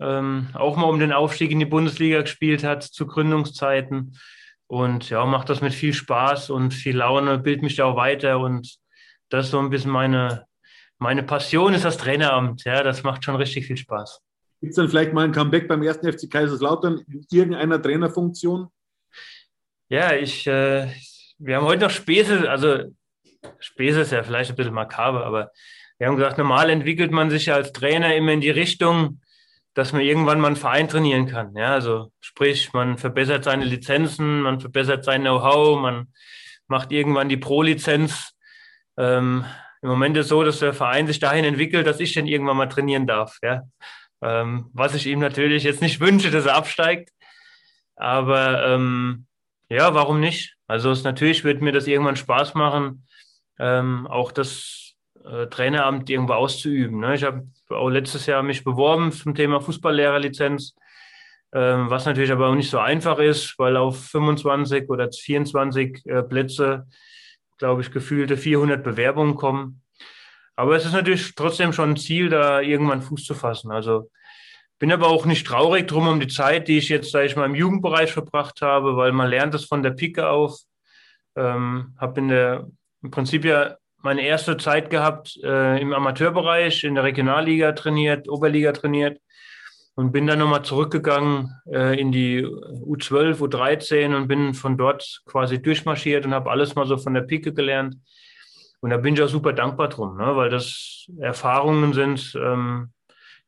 Ähm, 0.00 0.48
auch 0.54 0.76
mal 0.76 0.88
um 0.88 0.98
den 0.98 1.12
Aufstieg 1.12 1.52
in 1.52 1.60
die 1.60 1.66
Bundesliga 1.66 2.20
gespielt 2.22 2.64
hat 2.64 2.82
zu 2.82 3.06
Gründungszeiten. 3.06 4.18
Und 4.66 5.08
ja, 5.08 5.24
macht 5.24 5.48
das 5.48 5.60
mit 5.60 5.72
viel 5.72 5.94
Spaß 5.94 6.50
und 6.50 6.74
viel 6.74 6.96
Laune, 6.96 7.38
bildet 7.38 7.62
mich 7.62 7.76
da 7.76 7.84
auch 7.84 7.96
weiter 7.96 8.40
und 8.40 8.76
das 9.28 9.46
ist 9.46 9.50
so 9.52 9.60
ein 9.60 9.70
bisschen 9.70 9.92
meine, 9.92 10.46
meine 10.98 11.22
Passion, 11.22 11.72
ist 11.72 11.84
das 11.84 11.96
Traineramt. 11.96 12.64
Ja, 12.64 12.82
das 12.82 13.04
macht 13.04 13.24
schon 13.24 13.36
richtig 13.36 13.66
viel 13.66 13.76
Spaß. 13.76 14.20
Gibt 14.60 14.70
es 14.70 14.76
dann 14.76 14.88
vielleicht 14.88 15.12
mal 15.12 15.24
ein 15.24 15.32
Comeback 15.32 15.68
beim 15.68 15.82
ersten 15.82 16.10
FC 16.12 16.28
Kaiserslautern 16.28 16.98
in 17.08 17.24
irgendeiner 17.30 17.80
Trainerfunktion? 17.80 18.68
Ja, 19.88 20.12
ich, 20.14 20.46
äh, 20.48 20.88
wir 21.38 21.56
haben 21.56 21.66
heute 21.66 21.84
noch 21.84 21.90
Späße, 21.90 22.50
also 22.50 22.84
Späße 23.58 24.00
ist 24.00 24.12
ja 24.12 24.22
vielleicht 24.22 24.50
ein 24.50 24.56
bisschen 24.56 24.74
makaber, 24.74 25.24
aber 25.24 25.50
wir 25.98 26.06
haben 26.06 26.16
gesagt, 26.16 26.38
normal 26.38 26.70
entwickelt 26.70 27.10
man 27.10 27.30
sich 27.30 27.46
ja 27.46 27.54
als 27.54 27.72
Trainer 27.72 28.14
immer 28.14 28.32
in 28.32 28.40
die 28.40 28.50
Richtung, 28.50 29.20
dass 29.74 29.92
man 29.92 30.02
irgendwann 30.02 30.40
mal 30.40 30.48
einen 30.48 30.56
Verein 30.56 30.88
trainieren 30.88 31.26
kann. 31.26 31.54
Ja, 31.54 31.72
also 31.72 32.12
sprich, 32.20 32.72
man 32.72 32.98
verbessert 32.98 33.44
seine 33.44 33.64
Lizenzen, 33.64 34.42
man 34.42 34.60
verbessert 34.60 35.04
sein 35.04 35.22
Know-how, 35.22 35.80
man 35.80 36.08
macht 36.66 36.92
irgendwann 36.92 37.28
die 37.28 37.36
Pro-Lizenz. 37.36 38.32
Ähm, 38.96 39.44
Im 39.82 39.88
Moment 39.88 40.16
ist 40.16 40.26
es 40.26 40.30
so, 40.30 40.42
dass 40.44 40.58
der 40.58 40.72
Verein 40.72 41.06
sich 41.06 41.18
dahin 41.18 41.44
entwickelt, 41.44 41.86
dass 41.86 42.00
ich 42.00 42.14
dann 42.14 42.26
irgendwann 42.26 42.56
mal 42.56 42.68
trainieren 42.68 43.06
darf. 43.06 43.38
Ja, 43.42 43.62
ähm, 44.22 44.70
was 44.72 44.94
ich 44.94 45.06
ihm 45.06 45.18
natürlich 45.18 45.62
jetzt 45.64 45.82
nicht 45.82 46.00
wünsche, 46.00 46.30
dass 46.30 46.46
er 46.46 46.56
absteigt. 46.56 47.10
Aber 47.96 48.66
ähm, 48.66 49.26
ja, 49.68 49.94
warum 49.94 50.20
nicht? 50.20 50.56
Also 50.66 50.90
es 50.90 51.04
natürlich 51.04 51.44
wird 51.44 51.62
mir 51.62 51.72
das 51.72 51.86
irgendwann 51.86 52.16
Spaß 52.16 52.54
machen, 52.54 53.06
ähm, 53.58 54.06
auch 54.06 54.32
das 54.32 54.94
äh, 55.24 55.46
Traineramt 55.46 56.08
irgendwo 56.10 56.34
auszuüben. 56.34 57.00
Ne? 57.00 57.14
Ich 57.14 57.24
habe 57.24 57.46
auch 57.70 57.88
letztes 57.88 58.26
Jahr 58.26 58.42
mich 58.42 58.64
beworben 58.64 59.12
zum 59.12 59.34
Thema 59.34 59.60
Fußballlehrerlizenz, 59.60 60.74
ähm, 61.52 61.90
was 61.90 62.06
natürlich 62.06 62.32
aber 62.32 62.48
auch 62.48 62.54
nicht 62.54 62.70
so 62.70 62.78
einfach 62.78 63.18
ist, 63.18 63.58
weil 63.58 63.76
auf 63.76 64.06
25 64.06 64.88
oder 64.88 65.10
24 65.10 66.06
äh, 66.06 66.22
Plätze, 66.22 66.86
glaube 67.58 67.82
ich, 67.82 67.90
gefühlte 67.90 68.36
400 68.36 68.84
Bewerbungen 68.84 69.34
kommen. 69.34 69.82
Aber 70.54 70.76
es 70.76 70.86
ist 70.86 70.92
natürlich 70.92 71.34
trotzdem 71.34 71.72
schon 71.72 71.90
ein 71.90 71.96
Ziel, 71.96 72.28
da 72.30 72.60
irgendwann 72.60 73.02
Fuß 73.02 73.24
zu 73.24 73.34
fassen. 73.34 73.70
Also 73.70 74.10
bin 74.78 74.92
aber 74.92 75.08
auch 75.08 75.26
nicht 75.26 75.46
traurig 75.46 75.86
drum 75.86 76.08
um 76.08 76.20
die 76.20 76.28
Zeit, 76.28 76.68
die 76.68 76.78
ich 76.78 76.88
jetzt, 76.88 77.10
sage 77.10 77.26
ich 77.26 77.36
mal, 77.36 77.46
im 77.46 77.54
Jugendbereich 77.54 78.12
verbracht 78.12 78.62
habe, 78.62 78.96
weil 78.96 79.12
man 79.12 79.28
lernt 79.28 79.54
es 79.54 79.64
von 79.64 79.82
der 79.82 79.90
Pike 79.90 80.28
auf. 80.28 80.58
Ähm, 81.34 81.94
habe 81.98 82.20
in 82.20 82.28
der 82.28 82.66
im 83.06 83.10
Prinzip 83.12 83.44
ja 83.44 83.76
meine 84.02 84.22
erste 84.22 84.56
Zeit 84.56 84.90
gehabt 84.90 85.38
äh, 85.44 85.80
im 85.80 85.92
Amateurbereich, 85.92 86.82
in 86.84 86.96
der 86.96 87.04
Regionalliga 87.04 87.72
trainiert, 87.72 88.28
Oberliga 88.28 88.72
trainiert 88.72 89.20
und 89.94 90.10
bin 90.10 90.26
dann 90.26 90.40
nochmal 90.40 90.64
zurückgegangen 90.64 91.50
äh, 91.72 91.98
in 92.00 92.10
die 92.10 92.44
U12, 92.44 93.38
U13 93.38 94.14
und 94.16 94.26
bin 94.26 94.54
von 94.54 94.76
dort 94.76 95.22
quasi 95.24 95.62
durchmarschiert 95.62 96.26
und 96.26 96.34
habe 96.34 96.50
alles 96.50 96.74
mal 96.74 96.86
so 96.86 96.98
von 96.98 97.14
der 97.14 97.22
Pike 97.22 97.54
gelernt. 97.54 97.96
Und 98.80 98.90
da 98.90 98.96
bin 98.96 99.14
ich 99.14 99.22
auch 99.22 99.28
super 99.28 99.52
dankbar 99.52 99.88
drum, 99.88 100.16
ne, 100.16 100.36
weil 100.36 100.50
das 100.50 101.06
Erfahrungen 101.20 101.92
sind, 101.92 102.36
ähm, 102.36 102.92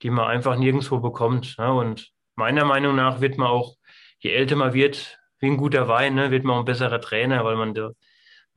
die 0.02 0.10
man 0.10 0.28
einfach 0.28 0.56
nirgendwo 0.56 1.00
bekommt. 1.00 1.56
Ne? 1.58 1.72
Und 1.72 2.12
meiner 2.36 2.64
Meinung 2.64 2.94
nach 2.94 3.20
wird 3.20 3.38
man 3.38 3.48
auch, 3.48 3.74
je 4.20 4.30
älter 4.30 4.54
man 4.54 4.72
wird, 4.72 5.18
wie 5.40 5.46
ein 5.46 5.56
guter 5.56 5.88
Wein, 5.88 6.14
ne, 6.14 6.30
wird 6.30 6.44
man 6.44 6.56
auch 6.56 6.60
ein 6.60 6.64
besserer 6.64 7.00
Trainer, 7.00 7.44
weil 7.44 7.56
man 7.56 7.74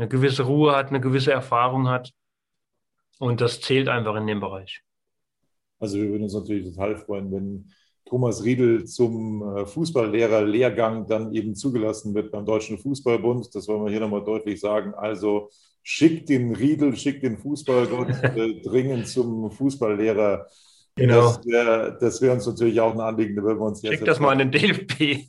eine 0.02 0.10
gewisse 0.10 0.44
Ruhe 0.44 0.76
hat, 0.76 0.88
eine 0.90 1.00
gewisse 1.00 1.32
Erfahrung 1.32 1.88
hat. 1.88 2.12
Und 3.20 3.40
das 3.40 3.62
zählt 3.62 3.88
einfach 3.88 4.16
in 4.16 4.26
dem 4.26 4.40
Bereich. 4.40 4.82
Also 5.80 5.98
wir 5.98 6.10
würden 6.10 6.24
uns 6.24 6.34
natürlich 6.34 6.66
total 6.66 6.98
freuen, 6.98 7.32
wenn 7.32 7.72
Thomas 8.06 8.44
Riedel 8.44 8.86
zum 8.86 9.58
äh, 9.58 9.66
Fußballlehrer-Lehrgang 9.66 11.06
dann 11.06 11.34
eben 11.34 11.54
zugelassen 11.54 12.16
wird 12.16 12.32
beim 12.32 12.46
Deutschen 12.46 12.80
Fußballbund. 12.80 13.54
Das 13.54 13.68
wollen 13.68 13.86
wir 13.86 13.92
hier 13.92 14.00
nochmal 14.00 14.24
deutlich 14.24 14.60
sagen. 14.60 14.96
Also 14.96 15.50
schickt 15.84 16.30
den 16.30 16.56
Riedel, 16.56 16.96
schickt 16.96 17.22
den 17.24 17.38
Fußballgott 17.38 18.10
äh, 18.24 18.62
dringend 18.62 19.08
zum 19.08 19.52
Fußballlehrer. 19.52 20.48
Genau. 21.02 21.32
Das 21.32 21.46
wäre 21.46 21.98
wär 22.22 22.34
uns 22.34 22.46
natürlich 22.46 22.80
auch 22.80 22.94
ein 22.94 23.00
Anliegen, 23.00 23.36
da 23.36 23.44
würden 23.44 23.60
wir 23.60 23.66
uns 23.66 23.82
jetzt. 23.82 23.96
Schick 23.96 24.06
das 24.06 24.20
mal 24.20 24.32
an 24.32 24.38
den 24.38 24.52
DFB. 24.52 25.28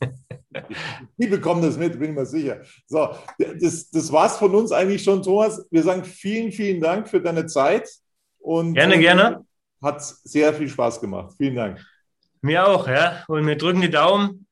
Die 1.16 1.26
bekommen 1.26 1.62
das 1.62 1.78
mit, 1.78 1.98
bin 1.98 2.10
ich 2.10 2.16
mir 2.16 2.26
sicher. 2.26 2.60
So, 2.86 3.08
das, 3.38 3.90
das 3.90 4.12
war's 4.12 4.36
von 4.36 4.54
uns 4.54 4.70
eigentlich 4.70 5.02
schon, 5.02 5.22
Thomas. 5.22 5.66
Wir 5.70 5.82
sagen 5.82 6.04
vielen, 6.04 6.52
vielen 6.52 6.80
Dank 6.80 7.08
für 7.08 7.20
deine 7.20 7.46
Zeit. 7.46 7.88
Und 8.38 8.74
gerne, 8.74 8.98
gerne. 8.98 9.46
Hat 9.80 10.02
sehr 10.02 10.52
viel 10.52 10.68
Spaß 10.68 11.00
gemacht. 11.00 11.34
Vielen 11.38 11.56
Dank. 11.56 11.84
Mir 12.42 12.68
auch, 12.68 12.86
ja. 12.86 13.24
Und 13.28 13.46
wir 13.46 13.56
drücken 13.56 13.80
die 13.80 13.90
Daumen, 13.90 14.46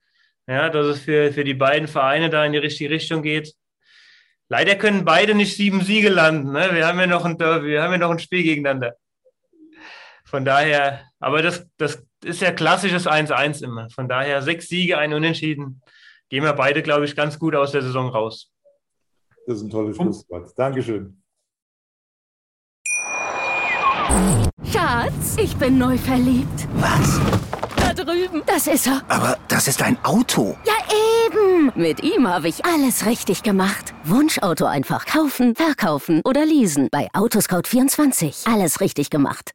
ja, 0.47 0.71
dass 0.71 0.87
es 0.87 1.01
für, 1.01 1.33
für 1.33 1.45
die 1.45 1.55
beiden 1.55 1.87
Vereine 1.87 2.31
da 2.31 2.45
in 2.45 2.53
die 2.53 2.59
richtige 2.59 2.91
Richtung 2.91 3.23
geht. 3.23 3.53
Leider 4.49 4.75
können 4.75 5.05
beide 5.05 5.35
nicht 5.35 5.55
sieben 5.55 5.83
Siege 5.83 6.09
landen. 6.09 6.53
Ne? 6.53 6.71
Wir, 6.73 6.87
haben 6.87 6.99
ja 6.99 7.07
noch 7.07 7.25
ein, 7.25 7.39
wir 7.39 7.83
haben 7.83 7.93
ja 7.93 7.99
noch 7.99 8.11
ein 8.11 8.19
Spiel 8.19 8.43
gegeneinander. 8.43 8.95
Von 10.31 10.45
daher, 10.45 11.01
aber 11.19 11.43
das, 11.43 11.67
das 11.77 12.05
ist 12.25 12.41
ja 12.41 12.53
klassisches 12.53 13.09
1-1 13.09 13.65
immer. 13.65 13.91
Von 13.91 14.09
daher 14.09 14.43
sechs 14.43 14.69
Siege, 14.69 14.97
ein 14.97 15.13
Unentschieden. 15.13 15.83
Gehen 16.29 16.45
wir 16.45 16.53
beide, 16.53 16.83
glaube 16.83 17.05
ich, 17.05 17.17
ganz 17.17 17.37
gut 17.37 17.57
aus 17.57 17.73
der 17.73 17.83
Saison 17.83 18.09
raus. 18.09 18.53
Das 19.49 19.57
ist 19.57 19.65
ein 19.65 19.71
tolles 19.71 19.97
Schlusswort. 19.97 20.57
Dankeschön. 20.57 21.21
Schatz, 24.73 25.37
ich 25.37 25.57
bin 25.57 25.79
neu 25.79 25.99
verliebt. 25.99 26.69
Was? 26.75 27.21
Da 27.77 27.93
drüben. 27.93 28.43
Das 28.47 28.69
ist 28.69 28.87
er. 28.87 29.03
Aber 29.09 29.37
das 29.49 29.67
ist 29.67 29.83
ein 29.83 29.99
Auto. 30.05 30.57
Ja, 30.65 30.75
eben. 31.27 31.73
Mit 31.75 32.05
ihm 32.05 32.29
habe 32.29 32.47
ich 32.47 32.65
alles 32.65 33.05
richtig 33.05 33.43
gemacht. 33.43 33.95
Wunschauto 34.05 34.67
einfach 34.67 35.07
kaufen, 35.07 35.57
verkaufen 35.57 36.21
oder 36.25 36.47
leasen. 36.47 36.89
Bei 36.93 37.09
Autoscout24. 37.15 38.53
Alles 38.53 38.81
richtig 38.81 39.11
gemacht. 39.11 39.55